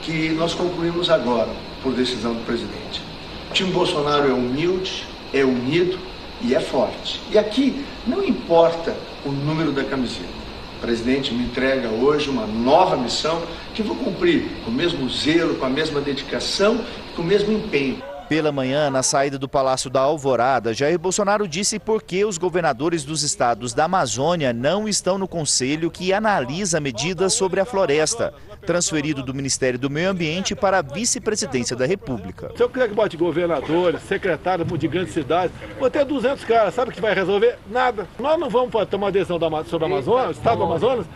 que 0.00 0.28
nós 0.28 0.54
concluímos 0.54 1.10
agora, 1.10 1.50
por 1.82 1.92
decisão 1.94 2.32
do 2.32 2.44
presidente. 2.44 3.02
O 3.50 3.54
time 3.54 3.72
Bolsonaro 3.72 4.30
é 4.30 4.32
humilde, 4.32 5.04
é 5.34 5.44
unido 5.44 5.98
e 6.40 6.54
é 6.54 6.60
forte. 6.60 7.20
E 7.28 7.36
aqui 7.36 7.84
não 8.06 8.22
importa 8.22 8.96
o 9.24 9.32
número 9.32 9.72
da 9.72 9.82
camiseta. 9.82 10.39
Presidente 10.80 11.32
me 11.34 11.44
entrega 11.44 11.88
hoje 11.88 12.30
uma 12.30 12.46
nova 12.46 12.96
missão 12.96 13.42
que 13.74 13.82
vou 13.82 13.96
cumprir 13.96 14.48
com 14.64 14.70
o 14.70 14.74
mesmo 14.74 15.08
zelo, 15.08 15.56
com 15.56 15.66
a 15.66 15.70
mesma 15.70 16.00
dedicação, 16.00 16.84
com 17.14 17.22
o 17.22 17.24
mesmo 17.24 17.52
empenho. 17.52 18.02
Pela 18.28 18.52
manhã, 18.52 18.90
na 18.90 19.02
saída 19.02 19.36
do 19.36 19.48
Palácio 19.48 19.90
da 19.90 20.00
Alvorada, 20.00 20.72
Jair 20.72 20.98
Bolsonaro 20.98 21.48
disse 21.48 21.80
por 21.80 22.00
que 22.00 22.24
os 22.24 22.38
governadores 22.38 23.02
dos 23.02 23.24
estados 23.24 23.74
da 23.74 23.86
Amazônia 23.86 24.52
não 24.52 24.88
estão 24.88 25.18
no 25.18 25.26
conselho 25.26 25.90
que 25.90 26.12
analisa 26.12 26.80
medidas 26.80 27.34
sobre 27.34 27.60
a 27.60 27.64
floresta 27.64 28.32
transferido 28.70 29.24
do 29.24 29.34
Ministério 29.34 29.76
do 29.76 29.90
Meio 29.90 30.10
Ambiente 30.10 30.54
para 30.54 30.78
a 30.78 30.82
vice-presidência 30.82 31.74
da 31.74 31.84
República. 31.84 32.52
Se 32.56 32.62
eu 32.62 32.70
quiser 32.70 32.88
que 32.88 32.94
bote 32.94 33.16
governadores, 33.16 34.00
secretários 34.02 34.78
de 34.78 34.86
grandes 34.86 35.12
cidades, 35.12 35.52
vou 35.76 35.90
ter 35.90 36.04
200 36.04 36.44
caras, 36.44 36.72
sabe 36.72 36.92
o 36.92 36.94
que 36.94 37.00
vai 37.00 37.12
resolver? 37.12 37.58
Nada. 37.68 38.06
Nós 38.16 38.38
não 38.38 38.48
vamos 38.48 38.72
tomar 38.88 39.10
decisão 39.10 39.40
sobre 39.64 39.88
o 39.88 39.92
Amazonas, 39.92 40.28
o 40.28 40.30
Estado 40.30 40.58
do 40.58 40.62
Amazonas, 40.62 41.06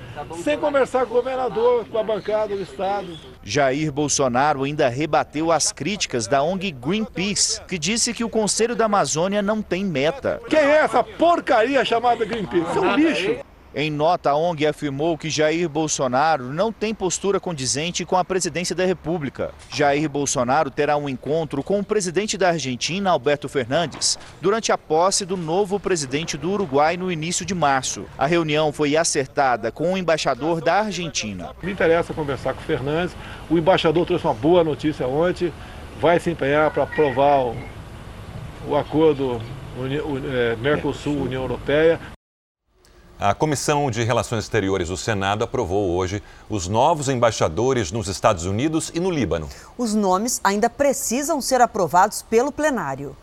sem 0.43 0.59
conversar 0.59 1.07
com 1.07 1.12
o 1.12 1.17
governador, 1.19 1.85
com 1.85 1.97
a 1.97 2.03
bancada 2.03 2.57
do 2.57 2.62
Estado. 2.62 3.07
Jair 3.45 3.93
Bolsonaro 3.93 4.64
ainda 4.64 4.88
rebateu 4.88 5.53
as 5.53 5.71
críticas 5.71 6.27
da 6.27 6.43
ONG 6.43 6.73
Greenpeace, 6.73 7.61
que 7.69 7.79
disse 7.79 8.12
que 8.12 8.25
o 8.25 8.29
Conselho 8.29 8.75
da 8.75 8.87
Amazônia 8.87 9.40
não 9.40 9.62
tem 9.62 9.85
meta. 9.85 10.40
Quem 10.49 10.59
é 10.59 10.79
essa 10.79 11.05
porcaria 11.05 11.85
chamada 11.85 12.25
Greenpeace? 12.25 12.69
Isso 12.69 12.79
é 12.79 12.81
um 12.81 12.97
lixo. 12.97 13.37
Em 13.77 13.91
nota, 13.91 14.31
a 14.31 14.37
ONG 14.37 14.65
afirmou 14.69 15.19
que 15.19 15.29
Jair 15.29 15.69
Bolsonaro 15.69 16.45
não 16.45 16.71
tem 16.71 16.95
postura 16.95 17.41
condizente 17.41 18.05
com 18.05 18.17
a 18.17 18.25
presidência 18.25 18.73
da 18.73 18.85
República. 18.85 19.51
Jair 19.69 20.09
Bolsonaro 20.09 20.71
terá 20.71 20.97
um 20.97 21.09
encontro 21.09 21.61
com 21.61 21.81
o 21.81 21.85
presidente 21.85 22.39
da 22.39 22.51
Argentina, 22.51 23.11
Alberto 23.11 23.49
Fernandes, 23.49 24.17
durante 24.41 24.71
a 24.71 24.79
posse 24.79 25.27
do 25.27 25.37
novo 25.37 25.81
presidente 25.81 26.37
do 26.37 26.53
Uruguai 26.53 26.97
no 26.97 27.11
início 27.11 27.45
de 27.45 27.53
março. 27.53 28.05
A 28.17 28.27
reunião 28.27 28.73
foi 28.73 28.97
acertada 28.97 29.73
com 29.73 29.93
o 29.93 29.99
embaixador 29.99 30.61
da 30.61 30.83
Argentina. 30.83 31.51
Me 31.61 31.73
interessa 31.73 32.15
conversar 32.15 32.55
com 32.55 32.61
o 32.61 32.65
Fernandes. 32.65 33.17
O 33.51 33.59
embaixador 33.59 34.07
trouxe 34.07 34.25
uma 34.25 34.35
boa 34.35 34.63
notícia 34.63 35.09
ontem. 35.09 35.53
Vai 36.01 36.21
se 36.21 36.31
empenhar 36.31 36.71
para 36.71 36.85
aprovar 36.85 37.41
o, 37.41 37.57
o 38.69 38.77
acordo 38.77 39.41
é, 40.33 40.55
Mercosul-União 40.61 41.43
Europeia. 41.43 41.99
A 43.18 43.33
Comissão 43.33 43.88
de 43.92 44.03
Relações 44.03 44.42
Exteriores 44.42 44.88
do 44.88 44.96
Senado 44.96 45.44
aprovou 45.44 45.92
hoje 45.92 46.20
os 46.50 46.66
novos 46.66 47.09
embaixadores 47.09 47.92
nos 47.92 48.09
Estados 48.09 48.44
Unidos 48.44 48.90
e 48.92 48.98
no 48.98 49.09
Líbano. 49.09 49.48
Os 49.79 49.94
nomes 49.94 50.40
ainda 50.42 50.68
precisam 50.68 51.40
ser 51.40 51.61
aprovados 51.61 52.22
pelo 52.22 52.50
plenário. 52.50 53.16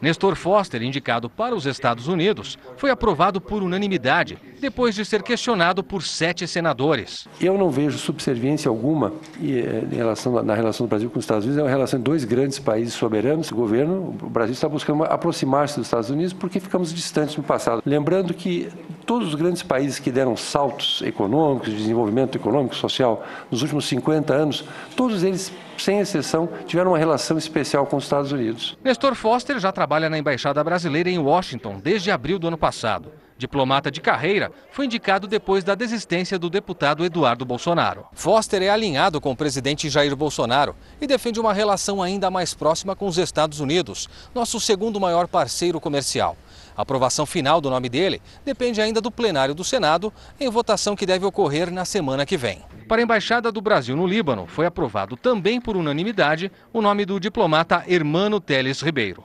Nestor 0.00 0.34
Foster, 0.34 0.82
indicado 0.82 1.28
para 1.28 1.54
os 1.54 1.66
Estados 1.66 2.08
Unidos, 2.08 2.58
foi 2.76 2.90
aprovado 2.90 3.40
por 3.40 3.62
unanimidade, 3.62 4.38
depois 4.60 4.94
de 4.94 5.04
ser 5.04 5.22
questionado 5.22 5.82
por 5.82 6.02
sete 6.02 6.46
senadores. 6.46 7.28
Eu 7.40 7.58
não 7.58 7.70
vejo 7.70 7.98
subserviência 7.98 8.68
alguma 8.68 9.12
eh, 9.42 9.84
em 9.90 9.96
relação, 9.96 10.42
na 10.42 10.54
relação 10.54 10.86
do 10.86 10.90
Brasil 10.90 11.10
com 11.10 11.18
os 11.18 11.24
Estados 11.24 11.44
Unidos. 11.44 11.60
É 11.60 11.62
uma 11.62 11.70
relação 11.70 11.98
de 11.98 12.04
dois 12.04 12.24
grandes 12.24 12.58
países 12.58 12.94
soberanos. 12.94 13.50
Governo, 13.50 14.16
o 14.22 14.30
Brasil 14.30 14.54
está 14.54 14.68
buscando 14.68 15.04
aproximar-se 15.04 15.76
dos 15.76 15.86
Estados 15.86 16.08
Unidos 16.08 16.32
porque 16.32 16.60
ficamos 16.60 16.94
distantes 16.94 17.36
no 17.36 17.42
passado. 17.42 17.82
Lembrando 17.84 18.32
que 18.32 18.68
todos 19.04 19.28
os 19.28 19.34
grandes 19.34 19.62
países 19.62 19.98
que 19.98 20.10
deram 20.10 20.36
saltos 20.36 21.02
econômicos, 21.02 21.68
de 21.68 21.76
desenvolvimento 21.76 22.36
econômico, 22.36 22.74
social, 22.74 23.24
nos 23.50 23.60
últimos 23.62 23.86
50 23.86 24.32
anos, 24.32 24.64
todos 24.96 25.22
eles 25.22 25.52
sem 25.76 25.98
exceção, 25.98 26.48
tiveram 26.66 26.92
uma 26.92 26.98
relação 26.98 27.38
especial 27.38 27.86
com 27.86 27.96
os 27.96 28.04
Estados 28.04 28.32
Unidos. 28.32 28.76
Nestor 28.84 29.14
Foster 29.14 29.58
já 29.58 29.72
trabalha 29.72 29.89
na 29.98 30.18
Embaixada 30.18 30.62
Brasileira 30.62 31.10
em 31.10 31.18
Washington 31.18 31.80
desde 31.80 32.12
abril 32.12 32.38
do 32.38 32.46
ano 32.46 32.56
passado. 32.56 33.10
Diplomata 33.36 33.90
de 33.90 34.00
carreira, 34.00 34.52
foi 34.70 34.84
indicado 34.84 35.26
depois 35.26 35.64
da 35.64 35.74
desistência 35.74 36.38
do 36.38 36.50
deputado 36.50 37.04
Eduardo 37.04 37.44
Bolsonaro. 37.44 38.04
Foster 38.12 38.62
é 38.62 38.68
alinhado 38.68 39.20
com 39.20 39.32
o 39.32 39.36
presidente 39.36 39.88
Jair 39.88 40.14
Bolsonaro 40.14 40.76
e 41.00 41.06
defende 41.06 41.40
uma 41.40 41.52
relação 41.52 42.02
ainda 42.02 42.30
mais 42.30 42.54
próxima 42.54 42.94
com 42.94 43.06
os 43.06 43.16
Estados 43.16 43.58
Unidos, 43.58 44.08
nosso 44.34 44.60
segundo 44.60 45.00
maior 45.00 45.26
parceiro 45.26 45.80
comercial. 45.80 46.36
A 46.76 46.82
aprovação 46.82 47.26
final 47.26 47.60
do 47.60 47.70
nome 47.70 47.88
dele 47.88 48.22
depende 48.44 48.80
ainda 48.80 49.00
do 49.00 49.10
plenário 49.10 49.54
do 49.54 49.64
Senado, 49.64 50.12
em 50.38 50.48
votação 50.48 50.94
que 50.94 51.06
deve 51.06 51.24
ocorrer 51.24 51.70
na 51.70 51.84
semana 51.84 52.24
que 52.24 52.36
vem. 52.36 52.62
Para 52.86 53.00
a 53.00 53.02
Embaixada 53.02 53.50
do 53.50 53.60
Brasil 53.60 53.96
no 53.96 54.06
Líbano, 54.06 54.46
foi 54.46 54.66
aprovado 54.66 55.16
também 55.16 55.60
por 55.60 55.76
unanimidade 55.76 56.52
o 56.72 56.80
nome 56.80 57.04
do 57.04 57.18
diplomata 57.18 57.84
Hermano 57.88 58.38
Teles 58.38 58.82
Ribeiro. 58.82 59.24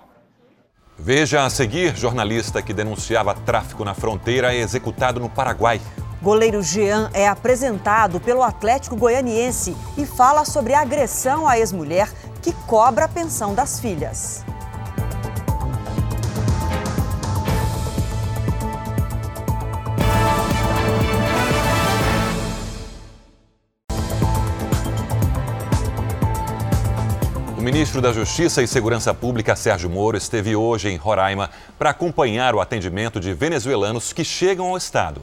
Veja 0.98 1.46
a 1.46 1.50
seguir: 1.50 1.96
jornalista 1.96 2.62
que 2.62 2.74
denunciava 2.74 3.34
tráfico 3.34 3.84
na 3.84 3.94
fronteira 3.94 4.54
é 4.54 4.60
executado 4.60 5.20
no 5.20 5.30
Paraguai. 5.30 5.82
Goleiro 6.22 6.64
Jean 6.64 7.10
é 7.14 7.28
apresentado 7.28 8.20
pelo 8.20 8.42
Atlético 8.42 8.96
Goianiense 8.96 9.76
e 9.98 10.06
fala 10.06 10.46
sobre 10.46 10.74
a 10.74 10.82
agressão 10.82 11.48
à 11.48 11.60
ex-mulher 11.60 12.10
que 12.42 12.54
cobra 12.66 13.06
a 13.06 13.10
pensão 13.10 13.54
das 13.54 13.80
filhas. 13.80 14.44
Ministro 27.66 28.00
da 28.00 28.14
Justiça 28.14 28.62
e 28.62 28.68
Segurança 28.68 29.12
Pública, 29.12 29.56
Sérgio 29.56 29.90
Moro, 29.90 30.16
esteve 30.16 30.56
hoje 30.56 30.88
em 30.88 30.98
Roraima 30.98 31.50
para 31.80 31.90
acompanhar 31.90 32.54
o 32.54 32.62
atendimento 32.62 33.20
de 33.20 33.34
venezuelanos 33.34 34.14
que 34.14 34.24
chegam 34.24 34.68
ao 34.68 34.78
Estado. 34.78 35.20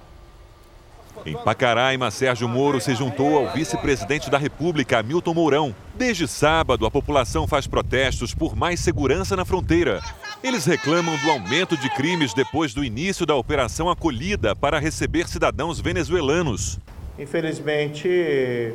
Em 1.24 1.36
Pacaraima, 1.36 2.10
Sérgio 2.10 2.48
Moro 2.48 2.80
se 2.80 2.96
juntou 2.96 3.38
ao 3.38 3.52
vice-presidente 3.54 4.28
da 4.28 4.38
República, 4.38 5.00
Milton 5.04 5.34
Mourão. 5.34 5.72
Desde 5.94 6.26
sábado, 6.26 6.84
a 6.84 6.90
população 6.90 7.46
faz 7.46 7.68
protestos 7.68 8.34
por 8.34 8.56
mais 8.56 8.80
segurança 8.80 9.36
na 9.36 9.44
fronteira. 9.44 10.00
Eles 10.42 10.64
reclamam 10.64 11.16
do 11.18 11.30
aumento 11.30 11.76
de 11.76 11.88
crimes 11.90 12.34
depois 12.34 12.74
do 12.74 12.84
início 12.84 13.24
da 13.24 13.36
Operação 13.36 13.88
Acolhida 13.88 14.56
para 14.56 14.80
receber 14.80 15.28
cidadãos 15.28 15.78
venezuelanos. 15.78 16.80
Infelizmente, 17.16 18.74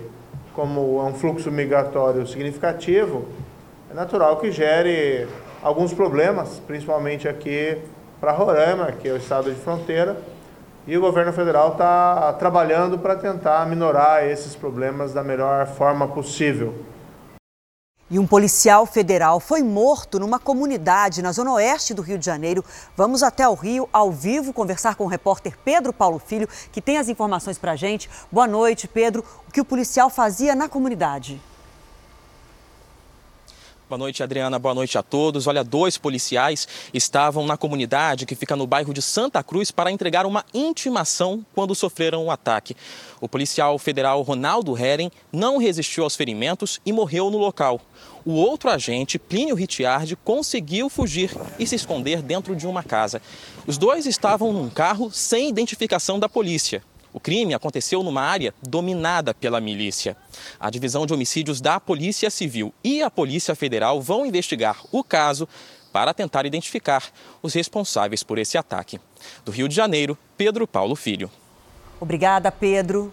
como 0.53 1.01
é 1.01 1.03
um 1.03 1.13
fluxo 1.13 1.51
migratório 1.51 2.25
significativo, 2.25 3.27
é 3.89 3.93
natural 3.93 4.37
que 4.37 4.51
gere 4.51 5.27
alguns 5.61 5.93
problemas, 5.93 6.61
principalmente 6.67 7.27
aqui 7.27 7.77
para 8.19 8.33
Roraima, 8.33 8.91
que 8.91 9.07
é 9.07 9.13
o 9.13 9.17
estado 9.17 9.53
de 9.53 9.59
fronteira, 9.59 10.17
e 10.85 10.97
o 10.97 11.01
governo 11.01 11.31
federal 11.31 11.73
está 11.73 12.33
trabalhando 12.33 12.97
para 12.99 13.15
tentar 13.15 13.65
minorar 13.67 14.25
esses 14.25 14.55
problemas 14.55 15.13
da 15.13 15.23
melhor 15.23 15.67
forma 15.67 16.07
possível. 16.07 16.73
E 18.09 18.17
um 18.17 18.25
policial 18.25 18.85
federal 18.85 19.39
foi 19.39 19.61
morto 19.61 20.17
numa 20.17 20.39
comunidade 20.39 21.21
na 21.21 21.33
zona 21.33 21.51
oeste 21.53 21.93
do 21.93 22.01
Rio 22.01 22.17
de 22.17 22.25
Janeiro. 22.25 22.63
Vamos 22.95 23.21
até 23.21 23.47
o 23.47 23.53
Rio, 23.53 23.89
ao 23.91 24.11
vivo, 24.11 24.53
conversar 24.53 24.95
com 24.95 25.03
o 25.03 25.07
repórter 25.07 25.57
Pedro 25.63 25.91
Paulo 25.91 26.17
Filho, 26.17 26.47
que 26.71 26.81
tem 26.81 26.97
as 26.97 27.09
informações 27.09 27.57
para 27.57 27.73
a 27.73 27.75
gente. 27.75 28.09
Boa 28.31 28.47
noite, 28.47 28.87
Pedro. 28.87 29.25
O 29.45 29.51
que 29.51 29.59
o 29.59 29.65
policial 29.65 30.09
fazia 30.09 30.55
na 30.55 30.69
comunidade? 30.69 31.41
Boa 33.89 33.97
noite, 33.97 34.21
Adriana. 34.21 34.59
Boa 34.59 34.75
noite 34.75 34.97
a 34.97 35.01
todos. 35.01 35.47
Olha, 35.47 35.63
dois 35.63 35.97
policiais 35.97 36.67
estavam 36.93 37.45
na 37.45 37.55
comunidade 37.55 38.25
que 38.25 38.35
fica 38.35 38.53
no 38.53 38.67
bairro 38.67 38.93
de 38.93 39.01
Santa 39.01 39.41
Cruz 39.41 39.71
para 39.71 39.89
entregar 39.89 40.25
uma 40.25 40.43
intimação 40.53 41.45
quando 41.55 41.73
sofreram 41.73 42.23
o 42.23 42.25
um 42.25 42.31
ataque. 42.31 42.75
O 43.21 43.29
policial 43.29 43.79
federal 43.79 44.21
Ronaldo 44.23 44.77
Heren 44.77 45.09
não 45.31 45.57
resistiu 45.57 46.03
aos 46.03 46.17
ferimentos 46.17 46.81
e 46.85 46.91
morreu 46.91 47.31
no 47.31 47.37
local. 47.37 47.79
O 48.25 48.33
outro 48.33 48.69
agente, 48.69 49.17
Plínio 49.17 49.55
Ricciardi, 49.55 50.17
conseguiu 50.17 50.89
fugir 50.89 51.31
e 51.57 51.65
se 51.65 51.75
esconder 51.75 52.21
dentro 52.21 52.57
de 52.57 52.67
uma 52.67 52.83
casa. 52.83 53.21
Os 53.65 53.77
dois 53.77 54.05
estavam 54.05 54.51
num 54.51 54.69
carro 54.69 55.09
sem 55.09 55.47
identificação 55.47 56.19
da 56.19 56.27
polícia. 56.27 56.83
O 57.17 57.19
crime 57.19 57.55
aconteceu 57.55 58.03
numa 58.03 58.21
área 58.21 58.53
dominada 58.61 59.33
pela 59.33 59.59
milícia. 59.59 60.15
A 60.59 60.69
divisão 60.69 61.03
de 61.03 61.15
homicídios 61.15 61.59
da 61.59 61.79
Polícia 61.79 62.29
Civil 62.29 62.71
e 62.83 63.01
a 63.01 63.09
Polícia 63.09 63.55
Federal 63.55 63.99
vão 63.99 64.23
investigar 64.23 64.83
o 64.91 65.03
caso 65.03 65.49
para 65.91 66.13
tentar 66.13 66.45
identificar 66.45 67.05
os 67.41 67.55
responsáveis 67.55 68.21
por 68.21 68.37
esse 68.37 68.55
ataque. 68.55 69.01
Do 69.43 69.51
Rio 69.51 69.67
de 69.67 69.73
Janeiro, 69.73 70.15
Pedro 70.37 70.67
Paulo 70.67 70.95
Filho. 70.95 71.31
Obrigada, 71.99 72.51
Pedro. 72.51 73.11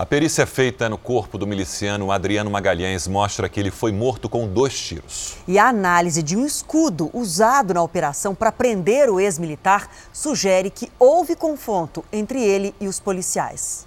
A 0.00 0.06
perícia 0.06 0.46
feita 0.46 0.88
no 0.88 0.96
corpo 0.96 1.36
do 1.36 1.46
miliciano 1.46 2.10
Adriano 2.10 2.50
Magalhães 2.50 3.06
mostra 3.06 3.50
que 3.50 3.60
ele 3.60 3.70
foi 3.70 3.92
morto 3.92 4.30
com 4.30 4.48
dois 4.48 4.72
tiros. 4.80 5.36
E 5.46 5.58
a 5.58 5.68
análise 5.68 6.22
de 6.22 6.34
um 6.38 6.46
escudo 6.46 7.10
usado 7.12 7.74
na 7.74 7.82
operação 7.82 8.34
para 8.34 8.50
prender 8.50 9.10
o 9.10 9.20
ex-militar 9.20 9.90
sugere 10.10 10.70
que 10.70 10.90
houve 10.98 11.36
confronto 11.36 12.02
entre 12.10 12.42
ele 12.42 12.74
e 12.80 12.88
os 12.88 12.98
policiais. 12.98 13.86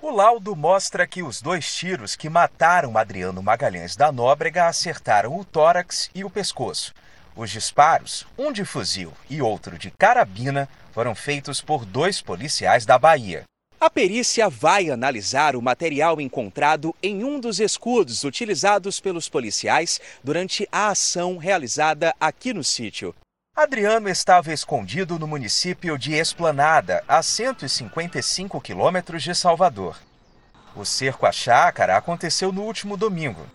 O 0.00 0.10
laudo 0.10 0.56
mostra 0.56 1.06
que 1.06 1.22
os 1.22 1.42
dois 1.42 1.70
tiros 1.70 2.16
que 2.16 2.30
mataram 2.30 2.96
Adriano 2.96 3.42
Magalhães 3.42 3.96
da 3.96 4.10
Nóbrega 4.10 4.64
acertaram 4.64 5.38
o 5.38 5.44
tórax 5.44 6.08
e 6.14 6.24
o 6.24 6.30
pescoço. 6.30 6.94
Os 7.36 7.50
disparos, 7.50 8.26
um 8.38 8.50
de 8.50 8.64
fuzil 8.64 9.12
e 9.28 9.42
outro 9.42 9.76
de 9.76 9.90
carabina, 9.90 10.66
foram 10.90 11.14
feitos 11.14 11.60
por 11.60 11.84
dois 11.84 12.22
policiais 12.22 12.86
da 12.86 12.98
Bahia. 12.98 13.44
A 13.86 13.90
perícia 13.96 14.50
vai 14.50 14.90
analisar 14.90 15.54
o 15.54 15.62
material 15.62 16.20
encontrado 16.20 16.92
em 17.00 17.22
um 17.22 17.38
dos 17.38 17.60
escudos 17.60 18.24
utilizados 18.24 18.98
pelos 18.98 19.28
policiais 19.28 20.00
durante 20.24 20.68
a 20.72 20.88
ação 20.88 21.36
realizada 21.36 22.12
aqui 22.18 22.52
no 22.52 22.64
sítio. 22.64 23.14
Adriano 23.54 24.08
estava 24.08 24.52
escondido 24.52 25.20
no 25.20 25.28
município 25.28 25.96
de 25.96 26.14
Esplanada, 26.14 27.04
a 27.06 27.22
155 27.22 28.60
quilômetros 28.60 29.22
de 29.22 29.32
Salvador. 29.36 29.96
O 30.74 30.84
cerco 30.84 31.24
à 31.24 31.30
chácara 31.30 31.96
aconteceu 31.96 32.50
no 32.50 32.64
último 32.64 32.96
domingo. 32.96 33.46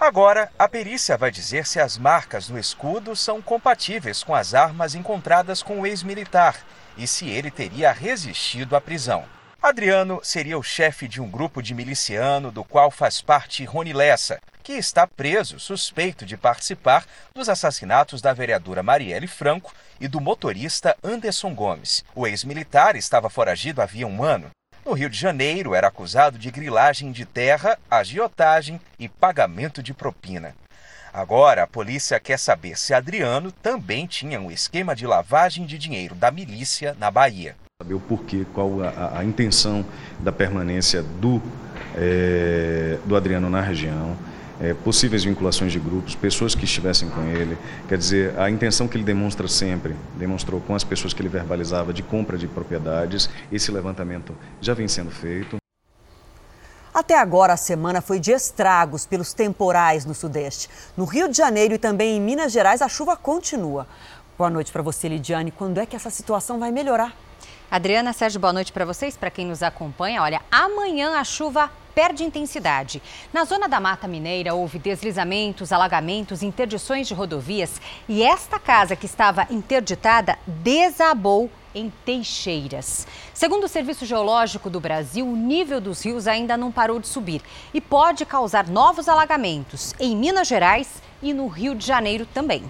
Agora, 0.00 0.50
a 0.58 0.66
perícia 0.66 1.16
vai 1.16 1.30
dizer 1.30 1.68
se 1.68 1.78
as 1.78 1.96
marcas 1.96 2.48
no 2.48 2.58
escudo 2.58 3.14
são 3.14 3.40
compatíveis 3.40 4.24
com 4.24 4.34
as 4.34 4.54
armas 4.54 4.96
encontradas 4.96 5.62
com 5.62 5.80
o 5.80 5.86
ex-militar 5.86 6.56
e 6.98 7.06
se 7.06 7.28
ele 7.28 7.48
teria 7.48 7.92
resistido 7.92 8.74
à 8.74 8.80
prisão. 8.80 9.24
Adriano 9.62 10.18
seria 10.24 10.58
o 10.58 10.62
chefe 10.62 11.06
de 11.06 11.22
um 11.22 11.30
grupo 11.30 11.62
de 11.62 11.72
miliciano 11.72 12.50
do 12.50 12.64
qual 12.64 12.90
faz 12.90 13.20
parte 13.22 13.64
Rony 13.64 13.92
Lessa, 13.92 14.40
que 14.60 14.72
está 14.72 15.06
preso 15.06 15.60
suspeito 15.60 16.26
de 16.26 16.36
participar 16.36 17.06
dos 17.32 17.48
assassinatos 17.48 18.20
da 18.20 18.32
vereadora 18.32 18.82
Marielle 18.82 19.28
Franco 19.28 19.72
e 20.00 20.08
do 20.08 20.20
motorista 20.20 20.96
Anderson 21.00 21.54
Gomes. 21.54 22.04
O 22.12 22.26
ex-militar 22.26 22.96
estava 22.96 23.30
foragido 23.30 23.80
havia 23.80 24.04
um 24.04 24.24
ano. 24.24 24.50
No 24.84 24.94
Rio 24.94 25.08
de 25.08 25.16
Janeiro, 25.16 25.76
era 25.76 25.86
acusado 25.86 26.36
de 26.40 26.50
grilagem 26.50 27.12
de 27.12 27.24
terra, 27.24 27.78
agiotagem 27.88 28.80
e 28.98 29.08
pagamento 29.08 29.80
de 29.80 29.94
propina. 29.94 30.56
Agora, 31.12 31.62
a 31.62 31.68
polícia 31.68 32.18
quer 32.18 32.38
saber 32.38 32.76
se 32.76 32.92
Adriano 32.92 33.52
também 33.52 34.08
tinha 34.08 34.40
um 34.40 34.50
esquema 34.50 34.96
de 34.96 35.06
lavagem 35.06 35.64
de 35.64 35.78
dinheiro 35.78 36.16
da 36.16 36.32
milícia 36.32 36.96
na 36.98 37.12
Bahia. 37.12 37.54
Saber 37.82 37.94
o 37.94 38.00
porquê, 38.00 38.46
qual 38.54 38.80
a, 38.80 39.18
a 39.18 39.24
intenção 39.24 39.84
da 40.20 40.30
permanência 40.30 41.02
do, 41.02 41.42
é, 41.96 42.96
do 43.04 43.16
Adriano 43.16 43.50
na 43.50 43.60
região, 43.60 44.16
é, 44.60 44.72
possíveis 44.72 45.24
vinculações 45.24 45.72
de 45.72 45.80
grupos, 45.80 46.14
pessoas 46.14 46.54
que 46.54 46.64
estivessem 46.64 47.08
com 47.08 47.22
ele. 47.22 47.58
Quer 47.88 47.98
dizer, 47.98 48.38
a 48.38 48.48
intenção 48.48 48.86
que 48.86 48.96
ele 48.96 49.02
demonstra 49.02 49.48
sempre, 49.48 49.96
demonstrou 50.16 50.60
com 50.60 50.76
as 50.76 50.84
pessoas 50.84 51.12
que 51.12 51.20
ele 51.20 51.28
verbalizava 51.28 51.92
de 51.92 52.04
compra 52.04 52.38
de 52.38 52.46
propriedades. 52.46 53.28
Esse 53.50 53.72
levantamento 53.72 54.32
já 54.60 54.74
vem 54.74 54.86
sendo 54.86 55.10
feito. 55.10 55.56
Até 56.94 57.18
agora, 57.18 57.54
a 57.54 57.56
semana 57.56 58.00
foi 58.00 58.20
de 58.20 58.30
estragos 58.30 59.06
pelos 59.06 59.34
temporais 59.34 60.04
no 60.04 60.14
Sudeste. 60.14 60.70
No 60.96 61.04
Rio 61.04 61.28
de 61.28 61.36
Janeiro 61.36 61.74
e 61.74 61.78
também 61.78 62.16
em 62.16 62.20
Minas 62.20 62.52
Gerais, 62.52 62.80
a 62.80 62.88
chuva 62.88 63.16
continua. 63.16 63.88
Boa 64.38 64.48
noite 64.48 64.70
para 64.70 64.82
você, 64.82 65.08
Lidiane. 65.08 65.50
Quando 65.50 65.80
é 65.80 65.84
que 65.84 65.96
essa 65.96 66.10
situação 66.10 66.60
vai 66.60 66.70
melhorar? 66.70 67.12
Adriana, 67.72 68.12
Sérgio, 68.12 68.38
boa 68.38 68.52
noite 68.52 68.70
para 68.70 68.84
vocês, 68.84 69.16
para 69.16 69.30
quem 69.30 69.46
nos 69.46 69.62
acompanha. 69.62 70.20
Olha, 70.20 70.42
amanhã 70.50 71.18
a 71.18 71.24
chuva 71.24 71.70
perde 71.94 72.22
intensidade. 72.22 73.02
Na 73.32 73.46
zona 73.46 73.66
da 73.66 73.80
Mata 73.80 74.06
Mineira 74.06 74.52
houve 74.52 74.78
deslizamentos, 74.78 75.72
alagamentos, 75.72 76.42
interdições 76.42 77.08
de 77.08 77.14
rodovias 77.14 77.80
e 78.06 78.22
esta 78.22 78.58
casa 78.58 78.94
que 78.94 79.06
estava 79.06 79.46
interditada 79.48 80.38
desabou 80.46 81.50
em 81.74 81.90
Teixeiras. 82.04 83.06
Segundo 83.32 83.64
o 83.64 83.68
Serviço 83.68 84.04
Geológico 84.04 84.68
do 84.68 84.78
Brasil, 84.78 85.26
o 85.26 85.34
nível 85.34 85.80
dos 85.80 86.04
rios 86.04 86.26
ainda 86.26 86.58
não 86.58 86.70
parou 86.70 87.00
de 87.00 87.08
subir 87.08 87.40
e 87.72 87.80
pode 87.80 88.26
causar 88.26 88.68
novos 88.68 89.08
alagamentos 89.08 89.94
em 89.98 90.14
Minas 90.14 90.46
Gerais 90.46 91.02
e 91.22 91.32
no 91.32 91.46
Rio 91.46 91.74
de 91.74 91.86
Janeiro 91.86 92.26
também. 92.34 92.62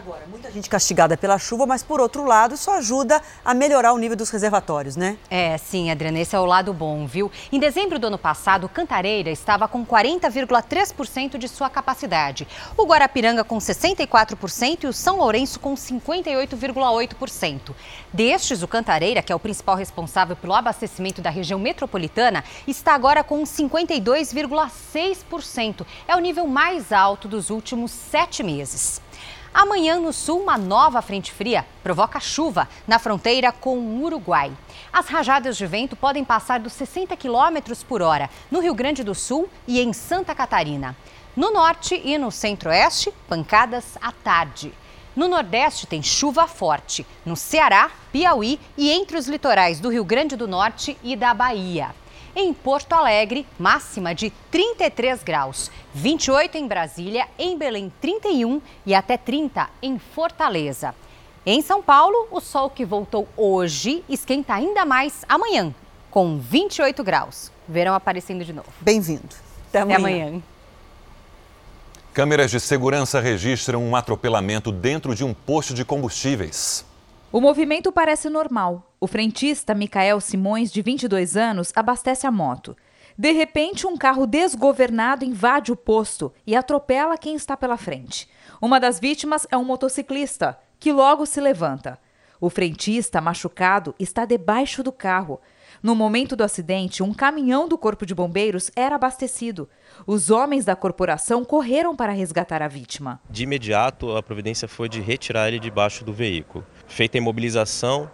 Agora, 0.00 0.24
muita 0.30 0.50
gente 0.50 0.70
castigada 0.70 1.14
pela 1.14 1.38
chuva, 1.38 1.66
mas 1.66 1.82
por 1.82 2.00
outro 2.00 2.24
lado, 2.24 2.54
isso 2.54 2.70
ajuda 2.70 3.20
a 3.44 3.52
melhorar 3.52 3.92
o 3.92 3.98
nível 3.98 4.16
dos 4.16 4.30
reservatórios, 4.30 4.96
né? 4.96 5.18
É, 5.28 5.58
sim, 5.58 5.90
Adriana, 5.90 6.18
esse 6.18 6.34
é 6.34 6.40
o 6.40 6.46
lado 6.46 6.72
bom, 6.72 7.06
viu? 7.06 7.30
Em 7.52 7.60
dezembro 7.60 7.98
do 7.98 8.06
ano 8.06 8.16
passado, 8.16 8.66
Cantareira 8.66 9.28
estava 9.28 9.68
com 9.68 9.84
40,3% 9.84 11.36
de 11.36 11.46
sua 11.46 11.68
capacidade. 11.68 12.48
O 12.78 12.86
Guarapiranga 12.86 13.44
com 13.44 13.58
64% 13.58 14.84
e 14.84 14.86
o 14.86 14.92
São 14.92 15.18
Lourenço 15.18 15.60
com 15.60 15.74
58,8%. 15.74 17.74
Destes, 18.10 18.62
o 18.62 18.68
Cantareira, 18.68 19.20
que 19.20 19.30
é 19.30 19.36
o 19.36 19.40
principal 19.40 19.76
responsável 19.76 20.34
pelo 20.34 20.54
abastecimento 20.54 21.20
da 21.20 21.28
região 21.28 21.60
metropolitana, 21.60 22.42
está 22.66 22.94
agora 22.94 23.22
com 23.22 23.42
52,6%. 23.42 25.84
É 26.08 26.16
o 26.16 26.20
nível 26.20 26.46
mais 26.46 26.90
alto 26.90 27.28
dos 27.28 27.50
últimos 27.50 27.90
sete 27.90 28.42
meses. 28.42 29.02
Amanhã, 29.52 29.98
no 29.98 30.12
sul, 30.12 30.42
uma 30.42 30.56
nova 30.56 31.02
frente 31.02 31.32
fria 31.32 31.66
provoca 31.82 32.20
chuva 32.20 32.68
na 32.86 33.00
fronteira 33.00 33.50
com 33.50 33.76
o 33.76 34.02
Uruguai. 34.04 34.52
As 34.92 35.08
rajadas 35.08 35.56
de 35.56 35.66
vento 35.66 35.96
podem 35.96 36.24
passar 36.24 36.60
dos 36.60 36.72
60 36.72 37.16
km 37.16 37.74
por 37.88 38.00
hora 38.00 38.30
no 38.48 38.60
Rio 38.60 38.74
Grande 38.74 39.02
do 39.02 39.14
Sul 39.14 39.50
e 39.66 39.80
em 39.80 39.92
Santa 39.92 40.36
Catarina. 40.36 40.96
No 41.36 41.52
norte 41.52 42.00
e 42.04 42.16
no 42.16 42.30
centro-oeste, 42.30 43.12
pancadas 43.28 43.98
à 44.00 44.12
tarde. 44.12 44.72
No 45.16 45.26
Nordeste 45.26 45.86
tem 45.86 46.00
chuva 46.00 46.46
forte, 46.46 47.04
no 47.26 47.34
Ceará, 47.34 47.90
Piauí 48.12 48.60
e 48.76 48.90
entre 48.92 49.18
os 49.18 49.26
litorais 49.26 49.80
do 49.80 49.88
Rio 49.88 50.04
Grande 50.04 50.36
do 50.36 50.46
Norte 50.46 50.96
e 51.02 51.16
da 51.16 51.34
Bahia. 51.34 51.92
Em 52.34 52.54
Porto 52.54 52.92
Alegre, 52.92 53.46
máxima 53.58 54.14
de 54.14 54.30
33 54.50 55.22
graus, 55.22 55.70
28 55.92 56.56
em 56.56 56.66
Brasília, 56.66 57.26
em 57.38 57.58
Belém 57.58 57.92
31 58.00 58.60
e 58.86 58.94
até 58.94 59.16
30 59.16 59.68
em 59.82 59.98
Fortaleza. 59.98 60.94
Em 61.44 61.60
São 61.60 61.82
Paulo, 61.82 62.28
o 62.30 62.40
sol 62.40 62.70
que 62.70 62.84
voltou 62.84 63.26
hoje 63.36 64.04
esquenta 64.08 64.54
ainda 64.54 64.84
mais 64.84 65.24
amanhã, 65.28 65.74
com 66.10 66.38
28 66.38 67.02
graus. 67.02 67.50
Verão 67.68 67.94
aparecendo 67.94 68.44
de 68.44 68.52
novo. 68.52 68.68
Bem-vindo. 68.80 69.28
Até 69.68 69.80
amanhã. 69.80 69.96
Até 69.98 70.22
amanhã. 70.22 70.42
Câmeras 72.12 72.50
de 72.50 72.60
segurança 72.60 73.20
registram 73.20 73.82
um 73.82 73.96
atropelamento 73.96 74.70
dentro 74.70 75.14
de 75.14 75.24
um 75.24 75.32
posto 75.32 75.72
de 75.72 75.84
combustíveis. 75.84 76.84
O 77.32 77.40
movimento 77.40 77.92
parece 77.92 78.28
normal. 78.28 78.92
O 78.98 79.06
frentista 79.06 79.72
Micael 79.72 80.20
Simões, 80.20 80.72
de 80.72 80.82
22 80.82 81.36
anos, 81.36 81.72
abastece 81.76 82.26
a 82.26 82.30
moto. 82.30 82.76
De 83.16 83.30
repente, 83.30 83.86
um 83.86 83.96
carro 83.96 84.26
desgovernado 84.26 85.24
invade 85.24 85.70
o 85.70 85.76
posto 85.76 86.32
e 86.44 86.56
atropela 86.56 87.16
quem 87.16 87.36
está 87.36 87.56
pela 87.56 87.76
frente. 87.76 88.28
Uma 88.60 88.80
das 88.80 88.98
vítimas 88.98 89.46
é 89.48 89.56
um 89.56 89.62
motociclista, 89.62 90.58
que 90.80 90.92
logo 90.92 91.24
se 91.24 91.40
levanta. 91.40 92.00
O 92.40 92.50
frentista, 92.50 93.20
machucado, 93.20 93.94
está 93.96 94.24
debaixo 94.24 94.82
do 94.82 94.90
carro. 94.90 95.40
No 95.80 95.94
momento 95.94 96.34
do 96.34 96.42
acidente, 96.42 97.00
um 97.00 97.14
caminhão 97.14 97.68
do 97.68 97.78
Corpo 97.78 98.04
de 98.04 98.14
Bombeiros 98.14 98.72
era 98.74 98.96
abastecido. 98.96 99.68
Os 100.04 100.30
homens 100.30 100.64
da 100.64 100.74
corporação 100.74 101.44
correram 101.44 101.94
para 101.94 102.12
resgatar 102.12 102.60
a 102.60 102.66
vítima. 102.66 103.20
De 103.30 103.44
imediato, 103.44 104.16
a 104.16 104.22
providência 104.22 104.66
foi 104.66 104.88
de 104.88 105.00
retirar 105.00 105.48
ele 105.48 105.60
debaixo 105.60 106.04
do 106.04 106.12
veículo. 106.12 106.66
Feita 106.90 107.16
a 107.16 107.20
imobilização, 107.20 108.10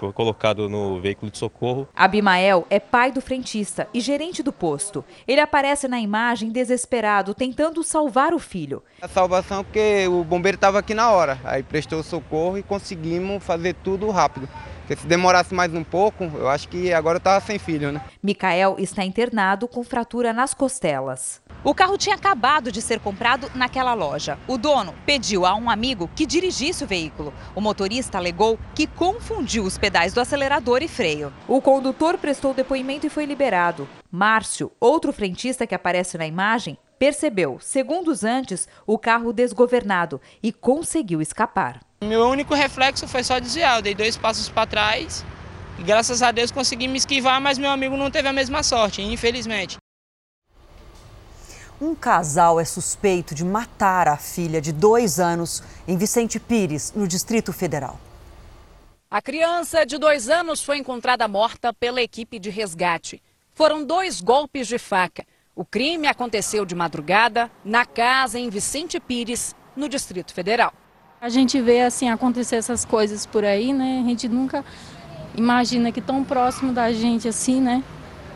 foi 0.00 0.12
colocado 0.12 0.68
no 0.68 1.00
veículo 1.00 1.30
de 1.30 1.38
socorro. 1.38 1.88
Abimael 1.94 2.66
é 2.68 2.80
pai 2.80 3.12
do 3.12 3.20
frentista 3.20 3.88
e 3.94 4.00
gerente 4.00 4.42
do 4.42 4.52
posto. 4.52 5.04
Ele 5.28 5.40
aparece 5.40 5.86
na 5.86 6.00
imagem 6.00 6.50
desesperado, 6.50 7.32
tentando 7.34 7.84
salvar 7.84 8.34
o 8.34 8.38
filho. 8.40 8.82
A 9.00 9.06
salvação 9.06 9.64
que 9.64 10.06
o 10.08 10.24
bombeiro 10.24 10.56
estava 10.56 10.80
aqui 10.80 10.92
na 10.92 11.10
hora, 11.12 11.38
aí 11.44 11.62
prestou 11.62 12.02
socorro 12.02 12.58
e 12.58 12.64
conseguimos 12.64 13.42
fazer 13.42 13.74
tudo 13.74 14.10
rápido. 14.10 14.48
Porque 14.86 15.02
se 15.02 15.06
demorasse 15.08 15.52
mais 15.52 15.74
um 15.74 15.82
pouco, 15.82 16.22
eu 16.22 16.48
acho 16.48 16.68
que 16.68 16.92
agora 16.92 17.16
eu 17.16 17.18
estava 17.18 17.44
sem 17.44 17.58
filho, 17.58 17.90
né? 17.90 18.00
Micael 18.22 18.76
está 18.78 19.04
internado 19.04 19.66
com 19.66 19.82
fratura 19.82 20.32
nas 20.32 20.54
costelas. 20.54 21.42
O 21.64 21.74
carro 21.74 21.98
tinha 21.98 22.14
acabado 22.14 22.70
de 22.70 22.80
ser 22.80 23.00
comprado 23.00 23.50
naquela 23.52 23.94
loja. 23.94 24.38
O 24.46 24.56
dono 24.56 24.94
pediu 25.04 25.44
a 25.44 25.56
um 25.56 25.68
amigo 25.68 26.08
que 26.14 26.24
dirigisse 26.24 26.84
o 26.84 26.86
veículo. 26.86 27.34
O 27.52 27.60
motorista 27.60 28.18
alegou 28.18 28.56
que 28.76 28.86
confundiu 28.86 29.64
os 29.64 29.76
pedais 29.76 30.14
do 30.14 30.20
acelerador 30.20 30.80
e 30.84 30.86
freio. 30.86 31.32
O 31.48 31.60
condutor 31.60 32.16
prestou 32.16 32.54
depoimento 32.54 33.08
e 33.08 33.10
foi 33.10 33.24
liberado. 33.24 33.88
Márcio, 34.08 34.70
outro 34.78 35.12
frentista 35.12 35.66
que 35.66 35.74
aparece 35.74 36.16
na 36.16 36.28
imagem, 36.28 36.78
percebeu, 36.96 37.58
segundos 37.58 38.22
antes, 38.22 38.68
o 38.86 38.96
carro 38.96 39.32
desgovernado 39.32 40.20
e 40.40 40.52
conseguiu 40.52 41.20
escapar. 41.20 41.85
Meu 42.00 42.28
único 42.28 42.54
reflexo 42.54 43.08
foi 43.08 43.24
só 43.24 43.38
desviar. 43.38 43.76
Eu 43.76 43.82
dei 43.82 43.94
dois 43.94 44.16
passos 44.16 44.48
para 44.48 44.66
trás 44.66 45.24
E 45.78 45.82
graças 45.82 46.22
a 46.22 46.30
Deus 46.30 46.50
consegui 46.50 46.88
me 46.88 46.98
esquivar, 46.98 47.40
mas 47.40 47.58
meu 47.58 47.70
amigo 47.70 47.96
não 47.96 48.10
teve 48.10 48.28
a 48.28 48.32
mesma 48.32 48.62
sorte, 48.62 49.02
infelizmente. 49.02 49.76
Um 51.80 51.94
casal 51.94 52.58
é 52.58 52.64
suspeito 52.64 53.34
de 53.34 53.44
matar 53.44 54.08
a 54.08 54.16
filha 54.16 54.62
de 54.62 54.72
dois 54.72 55.20
anos 55.20 55.62
em 55.86 55.96
Vicente 55.96 56.40
Pires, 56.40 56.92
no 56.96 57.06
Distrito 57.06 57.52
Federal. 57.52 58.00
A 59.10 59.20
criança 59.20 59.84
de 59.84 59.98
dois 59.98 60.30
anos 60.30 60.64
foi 60.64 60.78
encontrada 60.78 61.28
morta 61.28 61.74
pela 61.74 62.00
equipe 62.00 62.38
de 62.38 62.48
resgate. 62.48 63.22
Foram 63.52 63.84
dois 63.84 64.20
golpes 64.22 64.66
de 64.66 64.78
faca. 64.78 65.24
O 65.54 65.64
crime 65.64 66.06
aconteceu 66.06 66.64
de 66.64 66.74
madrugada 66.74 67.50
na 67.64 67.84
casa 67.84 68.38
em 68.38 68.48
Vicente 68.48 68.98
Pires, 68.98 69.54
no 69.76 69.88
Distrito 69.88 70.32
Federal. 70.32 70.72
A 71.26 71.28
gente 71.28 71.60
vê 71.60 71.80
assim 71.80 72.08
acontecer 72.08 72.54
essas 72.54 72.84
coisas 72.84 73.26
por 73.26 73.44
aí, 73.44 73.72
né? 73.72 74.00
A 74.00 74.08
gente 74.08 74.28
nunca 74.28 74.64
imagina 75.36 75.90
que 75.90 76.00
tão 76.00 76.22
próximo 76.22 76.72
da 76.72 76.92
gente 76.92 77.26
assim, 77.26 77.60
né? 77.60 77.82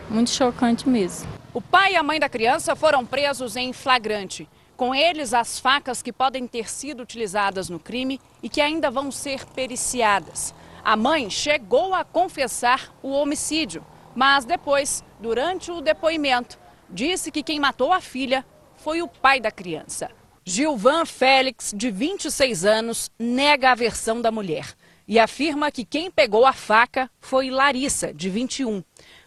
Muito 0.08 0.30
chocante 0.30 0.88
mesmo. 0.88 1.28
O 1.54 1.60
pai 1.60 1.92
e 1.92 1.96
a 1.96 2.02
mãe 2.02 2.18
da 2.18 2.28
criança 2.28 2.74
foram 2.74 3.06
presos 3.06 3.54
em 3.54 3.72
flagrante. 3.72 4.48
Com 4.76 4.92
eles, 4.92 5.32
as 5.32 5.56
facas 5.56 6.02
que 6.02 6.12
podem 6.12 6.48
ter 6.48 6.68
sido 6.68 7.04
utilizadas 7.04 7.68
no 7.68 7.78
crime 7.78 8.20
e 8.42 8.48
que 8.48 8.60
ainda 8.60 8.90
vão 8.90 9.12
ser 9.12 9.46
periciadas. 9.46 10.52
A 10.84 10.96
mãe 10.96 11.30
chegou 11.30 11.94
a 11.94 12.02
confessar 12.02 12.92
o 13.04 13.12
homicídio, 13.12 13.86
mas 14.16 14.44
depois, 14.44 15.04
durante 15.20 15.70
o 15.70 15.80
depoimento, 15.80 16.58
disse 16.90 17.30
que 17.30 17.44
quem 17.44 17.60
matou 17.60 17.92
a 17.92 18.00
filha 18.00 18.44
foi 18.74 19.00
o 19.00 19.06
pai 19.06 19.38
da 19.38 19.52
criança. 19.52 20.10
Gilvan 20.44 21.04
Félix, 21.04 21.72
de 21.76 21.90
26 21.90 22.64
anos, 22.64 23.10
nega 23.18 23.70
a 23.70 23.74
versão 23.74 24.20
da 24.20 24.30
mulher 24.30 24.74
e 25.06 25.18
afirma 25.18 25.70
que 25.70 25.84
quem 25.84 26.10
pegou 26.10 26.46
a 26.46 26.52
faca 26.52 27.10
foi 27.20 27.50
Larissa, 27.50 28.12
de 28.14 28.30
21. 28.30 28.82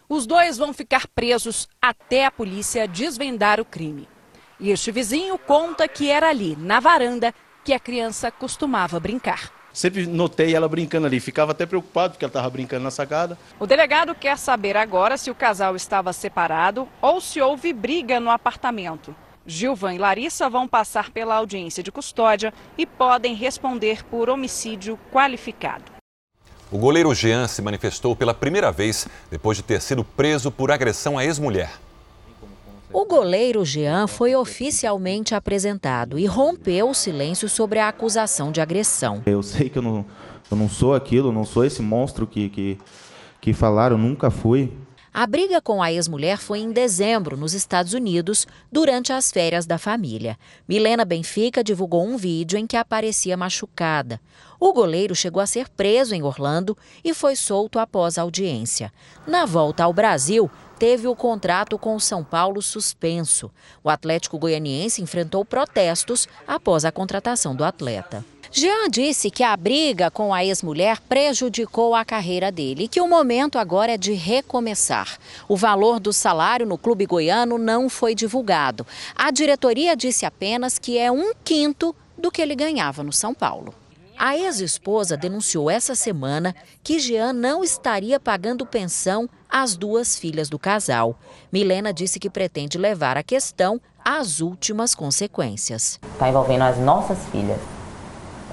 Os 0.08 0.26
dois 0.26 0.58
vão 0.58 0.72
ficar 0.72 1.06
presos 1.06 1.68
até 1.80 2.26
a 2.26 2.30
polícia 2.30 2.88
desvendar 2.88 3.60
o 3.60 3.64
crime. 3.64 4.08
E 4.58 4.70
este 4.70 4.90
vizinho 4.90 5.38
conta 5.38 5.86
que 5.86 6.10
era 6.10 6.28
ali, 6.28 6.56
na 6.56 6.80
varanda, 6.80 7.32
que 7.64 7.72
a 7.72 7.78
criança 7.78 8.30
costumava 8.30 8.98
brincar. 8.98 9.52
Sempre 9.72 10.06
notei 10.06 10.54
ela 10.54 10.68
brincando 10.68 11.06
ali, 11.06 11.20
ficava 11.20 11.52
até 11.52 11.66
preocupado 11.66 12.12
porque 12.12 12.24
ela 12.24 12.30
estava 12.30 12.50
brincando 12.50 12.84
na 12.84 12.90
sacada. 12.90 13.38
O 13.58 13.66
delegado 13.66 14.14
quer 14.14 14.38
saber 14.38 14.76
agora 14.76 15.16
se 15.16 15.30
o 15.30 15.34
casal 15.34 15.74
estava 15.74 16.12
separado 16.12 16.88
ou 17.00 17.20
se 17.20 17.40
houve 17.40 17.72
briga 17.72 18.20
no 18.20 18.30
apartamento. 18.30 19.14
Gilvan 19.46 19.94
e 19.94 19.98
Larissa 19.98 20.48
vão 20.48 20.66
passar 20.66 21.10
pela 21.10 21.34
audiência 21.34 21.82
de 21.82 21.92
custódia 21.92 22.52
e 22.78 22.86
podem 22.86 23.34
responder 23.34 24.04
por 24.04 24.30
homicídio 24.30 24.98
qualificado. 25.12 25.92
O 26.72 26.78
goleiro 26.78 27.14
Jean 27.14 27.46
se 27.46 27.62
manifestou 27.62 28.16
pela 28.16 28.34
primeira 28.34 28.72
vez 28.72 29.06
depois 29.30 29.56
de 29.56 29.62
ter 29.62 29.80
sido 29.80 30.02
preso 30.02 30.50
por 30.50 30.70
agressão 30.70 31.18
à 31.18 31.24
ex-mulher. 31.24 31.70
O 32.92 33.04
goleiro 33.04 33.64
Jean 33.64 34.06
foi 34.06 34.34
oficialmente 34.34 35.34
apresentado 35.34 36.18
e 36.18 36.26
rompeu 36.26 36.88
o 36.88 36.94
silêncio 36.94 37.48
sobre 37.48 37.80
a 37.80 37.88
acusação 37.88 38.50
de 38.50 38.60
agressão. 38.60 39.20
Eu 39.26 39.42
sei 39.42 39.68
que 39.68 39.78
eu 39.78 39.82
não, 39.82 40.06
eu 40.50 40.56
não 40.56 40.68
sou 40.68 40.94
aquilo, 40.94 41.32
não 41.32 41.44
sou 41.44 41.64
esse 41.64 41.82
monstro 41.82 42.26
que, 42.26 42.48
que, 42.48 42.78
que 43.40 43.52
falaram, 43.52 43.98
nunca 43.98 44.30
fui. 44.30 44.72
A 45.16 45.28
briga 45.28 45.60
com 45.60 45.80
a 45.80 45.92
ex-mulher 45.92 46.38
foi 46.38 46.58
em 46.58 46.72
dezembro, 46.72 47.36
nos 47.36 47.54
Estados 47.54 47.94
Unidos, 47.94 48.48
durante 48.70 49.12
as 49.12 49.30
férias 49.30 49.64
da 49.64 49.78
família. 49.78 50.36
Milena 50.66 51.04
Benfica 51.04 51.62
divulgou 51.62 52.04
um 52.04 52.16
vídeo 52.16 52.58
em 52.58 52.66
que 52.66 52.76
aparecia 52.76 53.36
machucada. 53.36 54.20
O 54.58 54.72
goleiro 54.72 55.14
chegou 55.14 55.40
a 55.40 55.46
ser 55.46 55.68
preso 55.68 56.16
em 56.16 56.24
Orlando 56.24 56.76
e 57.04 57.14
foi 57.14 57.36
solto 57.36 57.78
após 57.78 58.18
a 58.18 58.22
audiência. 58.22 58.92
Na 59.24 59.46
volta 59.46 59.84
ao 59.84 59.92
Brasil, 59.92 60.50
teve 60.80 61.06
o 61.06 61.14
contrato 61.14 61.78
com 61.78 61.94
o 61.94 62.00
São 62.00 62.24
Paulo 62.24 62.60
suspenso. 62.60 63.52
O 63.84 63.90
Atlético 63.90 64.36
Goianiense 64.36 65.00
enfrentou 65.00 65.44
protestos 65.44 66.26
após 66.44 66.84
a 66.84 66.90
contratação 66.90 67.54
do 67.54 67.62
atleta. 67.62 68.24
Jean 68.56 68.88
disse 68.88 69.32
que 69.32 69.42
a 69.42 69.56
briga 69.56 70.12
com 70.12 70.32
a 70.32 70.44
ex-mulher 70.44 71.00
prejudicou 71.08 71.92
a 71.92 72.04
carreira 72.04 72.52
dele 72.52 72.84
e 72.84 72.88
que 72.88 73.00
o 73.00 73.08
momento 73.08 73.58
agora 73.58 73.94
é 73.94 73.96
de 73.96 74.12
recomeçar. 74.12 75.18
O 75.48 75.56
valor 75.56 75.98
do 75.98 76.12
salário 76.12 76.64
no 76.64 76.78
clube 76.78 77.04
goiano 77.04 77.58
não 77.58 77.88
foi 77.88 78.14
divulgado. 78.14 78.86
A 79.16 79.32
diretoria 79.32 79.96
disse 79.96 80.24
apenas 80.24 80.78
que 80.78 80.96
é 80.96 81.10
um 81.10 81.32
quinto 81.42 81.96
do 82.16 82.30
que 82.30 82.40
ele 82.40 82.54
ganhava 82.54 83.02
no 83.02 83.12
São 83.12 83.34
Paulo. 83.34 83.74
A 84.16 84.38
ex-esposa 84.38 85.16
denunciou 85.16 85.68
essa 85.68 85.96
semana 85.96 86.54
que 86.80 87.00
Jean 87.00 87.32
não 87.32 87.64
estaria 87.64 88.20
pagando 88.20 88.64
pensão 88.64 89.28
às 89.50 89.74
duas 89.74 90.16
filhas 90.16 90.48
do 90.48 90.60
casal. 90.60 91.18
Milena 91.52 91.92
disse 91.92 92.20
que 92.20 92.30
pretende 92.30 92.78
levar 92.78 93.16
a 93.16 93.22
questão 93.24 93.80
às 94.04 94.40
últimas 94.40 94.94
consequências. 94.94 95.98
Está 96.12 96.28
envolvendo 96.28 96.62
as 96.62 96.78
nossas 96.78 97.18
filhas 97.32 97.58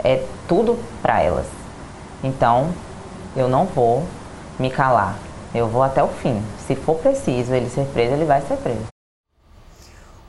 é 0.04 0.26
tudo 0.48 0.78
para 1.02 1.22
elas. 1.22 1.48
Então, 2.24 2.74
eu 3.36 3.48
não 3.48 3.66
vou 3.66 4.06
me 4.60 4.70
calar. 4.70 5.18
Eu 5.54 5.68
vou 5.68 5.84
até 5.84 6.04
o 6.04 6.08
fim. 6.08 6.42
Se 6.66 6.76
for 6.76 6.98
preciso 6.98 7.54
ele 7.54 7.70
ser 7.70 7.86
preso, 7.88 8.14
ele 8.14 8.26
vai 8.26 8.42
ser 8.42 8.58
preso. 8.58 8.88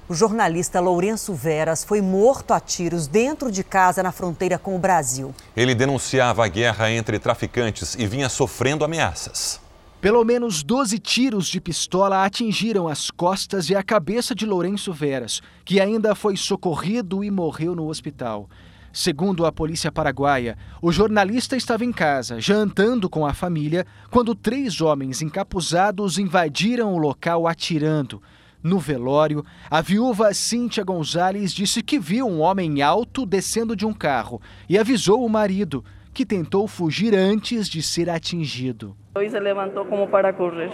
O 0.09 0.15
jornalista 0.15 0.81
Lourenço 0.81 1.33
Veras 1.33 1.85
foi 1.85 2.03
morto 2.03 2.53
a 2.53 2.61
tiros 2.61 3.07
dentro 3.07 3.51
de 3.51 3.63
casa 3.63 4.03
na 4.03 4.13
fronteira 4.13 4.59
com 4.59 4.77
o 4.77 4.79
Brasil. 4.79 5.35
Ele 5.57 5.75
denunciava 5.75 6.45
a 6.45 6.49
guerra 6.49 6.91
entre 6.91 7.19
traficantes 7.19 7.95
e 7.95 8.07
vinha 8.07 8.29
sofrendo 8.29 8.85
ameaças. 8.85 9.61
Pelo 10.03 10.25
menos 10.25 10.65
12 10.65 10.99
tiros 10.99 11.47
de 11.47 11.61
pistola 11.61 12.25
atingiram 12.25 12.89
as 12.89 13.11
costas 13.11 13.71
e 13.71 13.77
a 13.77 13.83
cabeça 13.85 14.35
de 14.35 14.45
Lourenço 14.45 14.93
Veras, 14.93 15.41
que 15.65 15.81
ainda 15.81 16.15
foi 16.15 16.37
socorrido 16.37 17.23
e 17.23 17.31
morreu 17.31 17.75
no 17.77 17.89
hospital. 17.89 18.51
Segundo 18.93 19.47
a 19.47 19.53
polícia 19.53 19.91
paraguaia, 19.91 20.57
o 20.83 20.93
jornalista 20.93 21.57
estava 21.57 21.83
em 21.83 21.91
casa, 21.91 22.39
jantando 22.39 23.09
com 23.09 23.25
a 23.25 23.33
família, 23.33 23.87
quando 24.11 24.35
três 24.35 24.83
homens 24.83 25.23
encapuzados 25.23 26.19
invadiram 26.19 26.93
o 26.93 26.99
local 26.99 27.49
atirando. 27.49 28.21
No 28.63 28.79
velório, 28.79 29.45
a 29.71 29.81
viúva 29.81 30.35
Cíntia 30.35 30.85
Gonzalez 30.85 31.53
disse 31.53 31.83
que 31.83 31.99
viu 31.99 32.27
um 32.27 32.41
homem 32.41 32.83
alto 32.83 33.25
descendo 33.25 33.75
de 33.75 33.87
um 33.87 33.95
carro 33.95 34.43
e 34.69 34.79
avisou 34.79 35.25
o 35.25 35.29
marido, 35.29 35.83
que 36.13 36.27
tentou 36.27 36.69
fugir 36.69 37.15
antes 37.15 37.69
de 37.69 37.83
ser 37.83 38.11
atingido. 38.11 38.95
Hoje 39.17 39.31
se 39.31 39.41
levantou 39.41 39.87
como 39.87 40.07
para 40.07 40.35
correr. 40.35 40.71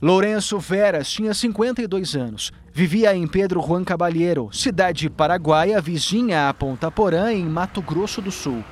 Lourenço 0.00 0.58
Veras 0.58 1.08
tinha 1.08 1.32
52 1.32 2.14
anos. 2.16 2.52
Vivia 2.70 3.16
em 3.16 3.26
Pedro 3.26 3.62
Juan 3.62 3.82
Caballero, 3.82 4.50
cidade 4.52 5.08
paraguaia 5.08 5.80
vizinha 5.80 6.50
a 6.50 6.54
Ponta 6.54 6.90
Porã, 6.90 7.32
em 7.32 7.46
Mato 7.46 7.80
Grosso 7.80 8.20
do 8.20 8.30
Sul. 8.30 8.62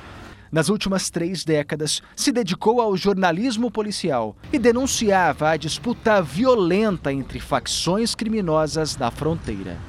Nas 0.51 0.69
últimas 0.69 1.09
três 1.09 1.43
décadas, 1.43 2.03
se 2.15 2.31
dedicou 2.31 2.79
ao 2.79 2.95
jornalismo 2.95 3.71
policial 3.71 4.35
e 4.53 4.59
denunciava 4.59 5.49
a 5.49 5.57
disputa 5.57 6.21
violenta 6.21 7.11
entre 7.11 7.39
facções 7.39 8.13
criminosas 8.13 8.95
da 8.95 9.09
fronteira. 9.09 9.79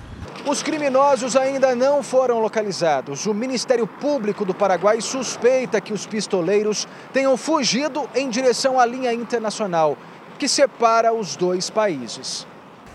Os 0.46 0.62
criminosos 0.62 1.36
ainda 1.36 1.74
não 1.74 2.02
foram 2.02 2.38
localizados. 2.38 3.26
O 3.26 3.34
Ministério 3.34 3.86
Público 3.86 4.44
do 4.44 4.54
Paraguai 4.54 5.00
suspeita 5.00 5.80
que 5.80 5.92
os 5.92 6.06
pistoleiros 6.06 6.86
tenham 7.12 7.36
fugido 7.36 8.08
em 8.14 8.30
direção 8.30 8.78
à 8.78 8.86
linha 8.86 9.12
internacional 9.12 9.98
que 10.36 10.48
separa 10.48 11.12
os 11.12 11.36
dois 11.36 11.70
países. 11.70 12.46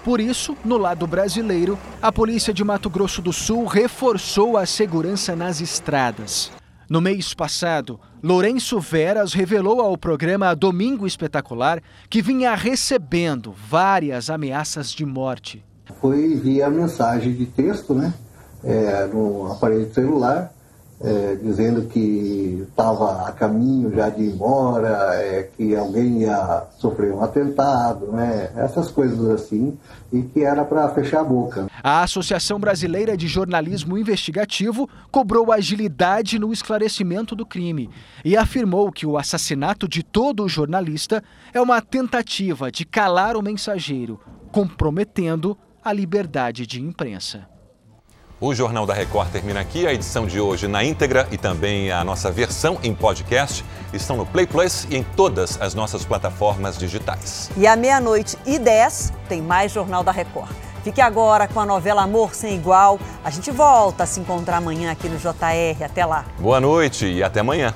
Por 0.04 0.20
isso, 0.20 0.58
no 0.66 0.78
lado 0.78 1.06
brasileiro, 1.06 1.78
a 2.02 2.12
polícia 2.12 2.54
de 2.54 2.64
Mato 2.64 2.90
Grosso 2.90 3.22
do 3.22 3.32
Sul 3.32 3.66
reforçou 3.66 4.58
a 4.58 4.66
segurança 4.66 5.36
nas 5.36 5.62
estradas. 5.62 6.52
No 6.90 7.00
mês 7.00 7.34
passado, 7.34 8.00
Lourenço 8.22 8.80
Veras 8.80 9.34
revelou 9.34 9.80
ao 9.80 9.98
programa 9.98 10.56
Domingo 10.56 11.08
Espetacular 11.08 11.82
que 12.10 12.22
vinha 12.22 12.54
recebendo 12.56 13.52
várias 13.52 14.30
ameaças 14.30 14.92
de 14.92 15.06
morte. 15.06 15.64
Foi 16.02 16.36
via 16.36 16.70
mensagem 16.70 17.34
de 17.34 17.46
texto, 17.46 17.94
né, 17.94 18.14
é, 18.64 19.06
no 19.06 19.52
aparelho 19.52 19.94
celular, 19.94 20.52
é, 21.04 21.36
dizendo 21.42 21.84
que 21.84 22.66
estava 22.70 23.28
a 23.28 23.32
caminho 23.32 23.92
já 23.94 24.10
de 24.10 24.24
ir 24.24 24.32
embora, 24.32 25.16
é, 25.16 25.50
que 25.56 25.76
alguém 25.76 26.22
ia 26.22 26.64
sofrer 26.78 27.12
um 27.12 27.24
atentado, 27.24 28.12
né, 28.12 28.52
essas 28.56 28.90
coisas 28.90 29.28
assim, 29.30 29.78
e 30.14 30.22
que 30.22 30.44
era 30.44 30.64
para 30.64 30.88
fechar 30.90 31.22
a 31.22 31.24
boca. 31.24 31.68
A 31.84 32.04
Associação 32.04 32.60
Brasileira 32.60 33.18
de 33.18 33.28
Jornalismo 33.28 33.98
Investigativo 33.98 34.88
cobrou 35.10 35.52
agilidade 35.52 36.38
no 36.38 36.54
esclarecimento 36.54 37.36
do 37.36 37.46
crime 37.46 37.90
e 38.24 38.38
afirmou 38.38 38.92
que 38.92 39.06
o 39.06 39.18
assassinato 39.18 39.88
de 39.88 40.04
todo 40.04 40.48
jornalista 40.48 41.24
é 41.54 41.60
uma 41.60 41.82
tentativa 41.82 42.72
de 42.72 42.86
calar 42.86 43.36
o 43.36 43.42
mensageiro, 43.42 44.20
comprometendo 44.52 45.58
a 45.84 45.92
liberdade 45.92 46.68
de 46.68 46.80
imprensa. 46.80 47.51
O 48.44 48.56
Jornal 48.56 48.88
da 48.88 48.94
Record 48.96 49.30
termina 49.30 49.60
aqui. 49.60 49.86
A 49.86 49.94
edição 49.94 50.26
de 50.26 50.40
hoje 50.40 50.68
na 50.68 50.84
íntegra 50.84 51.28
e 51.30 51.38
também 51.38 51.92
a 51.92 52.04
nossa 52.04 52.32
versão 52.32 52.80
em 52.82 52.92
podcast 52.92 53.64
estão 53.94 54.18
no 54.18 54.26
Play 54.26 54.48
Plus 54.48 54.88
e 54.90 54.98
em 54.98 55.04
todas 55.04 55.62
as 55.62 55.76
nossas 55.76 56.04
plataformas 56.04 56.76
digitais. 56.76 57.52
E 57.56 57.68
à 57.68 57.76
meia-noite 57.76 58.36
e 58.44 58.58
10 58.58 59.14
tem 59.30 59.44
mais 59.44 59.72
Jornal 59.72 60.04
da 60.04 60.12
Record. 60.12 60.50
Fique 60.84 61.00
agora 61.00 61.48
com 61.48 61.60
a 61.60 61.68
novela 61.68 62.02
Amor 62.02 62.34
Sem 62.34 62.56
Igual. 62.56 63.00
A 63.24 63.30
gente 63.30 63.52
volta 63.52 64.06
a 64.06 64.08
se 64.08 64.20
encontrar 64.20 64.58
amanhã 64.58 64.92
aqui 64.92 65.08
no 65.08 65.18
JR. 65.18 65.84
Até 65.86 66.04
lá. 66.04 66.26
Boa 66.40 66.60
noite 66.60 67.06
e 67.06 67.22
até 67.22 67.42
amanhã. 67.42 67.76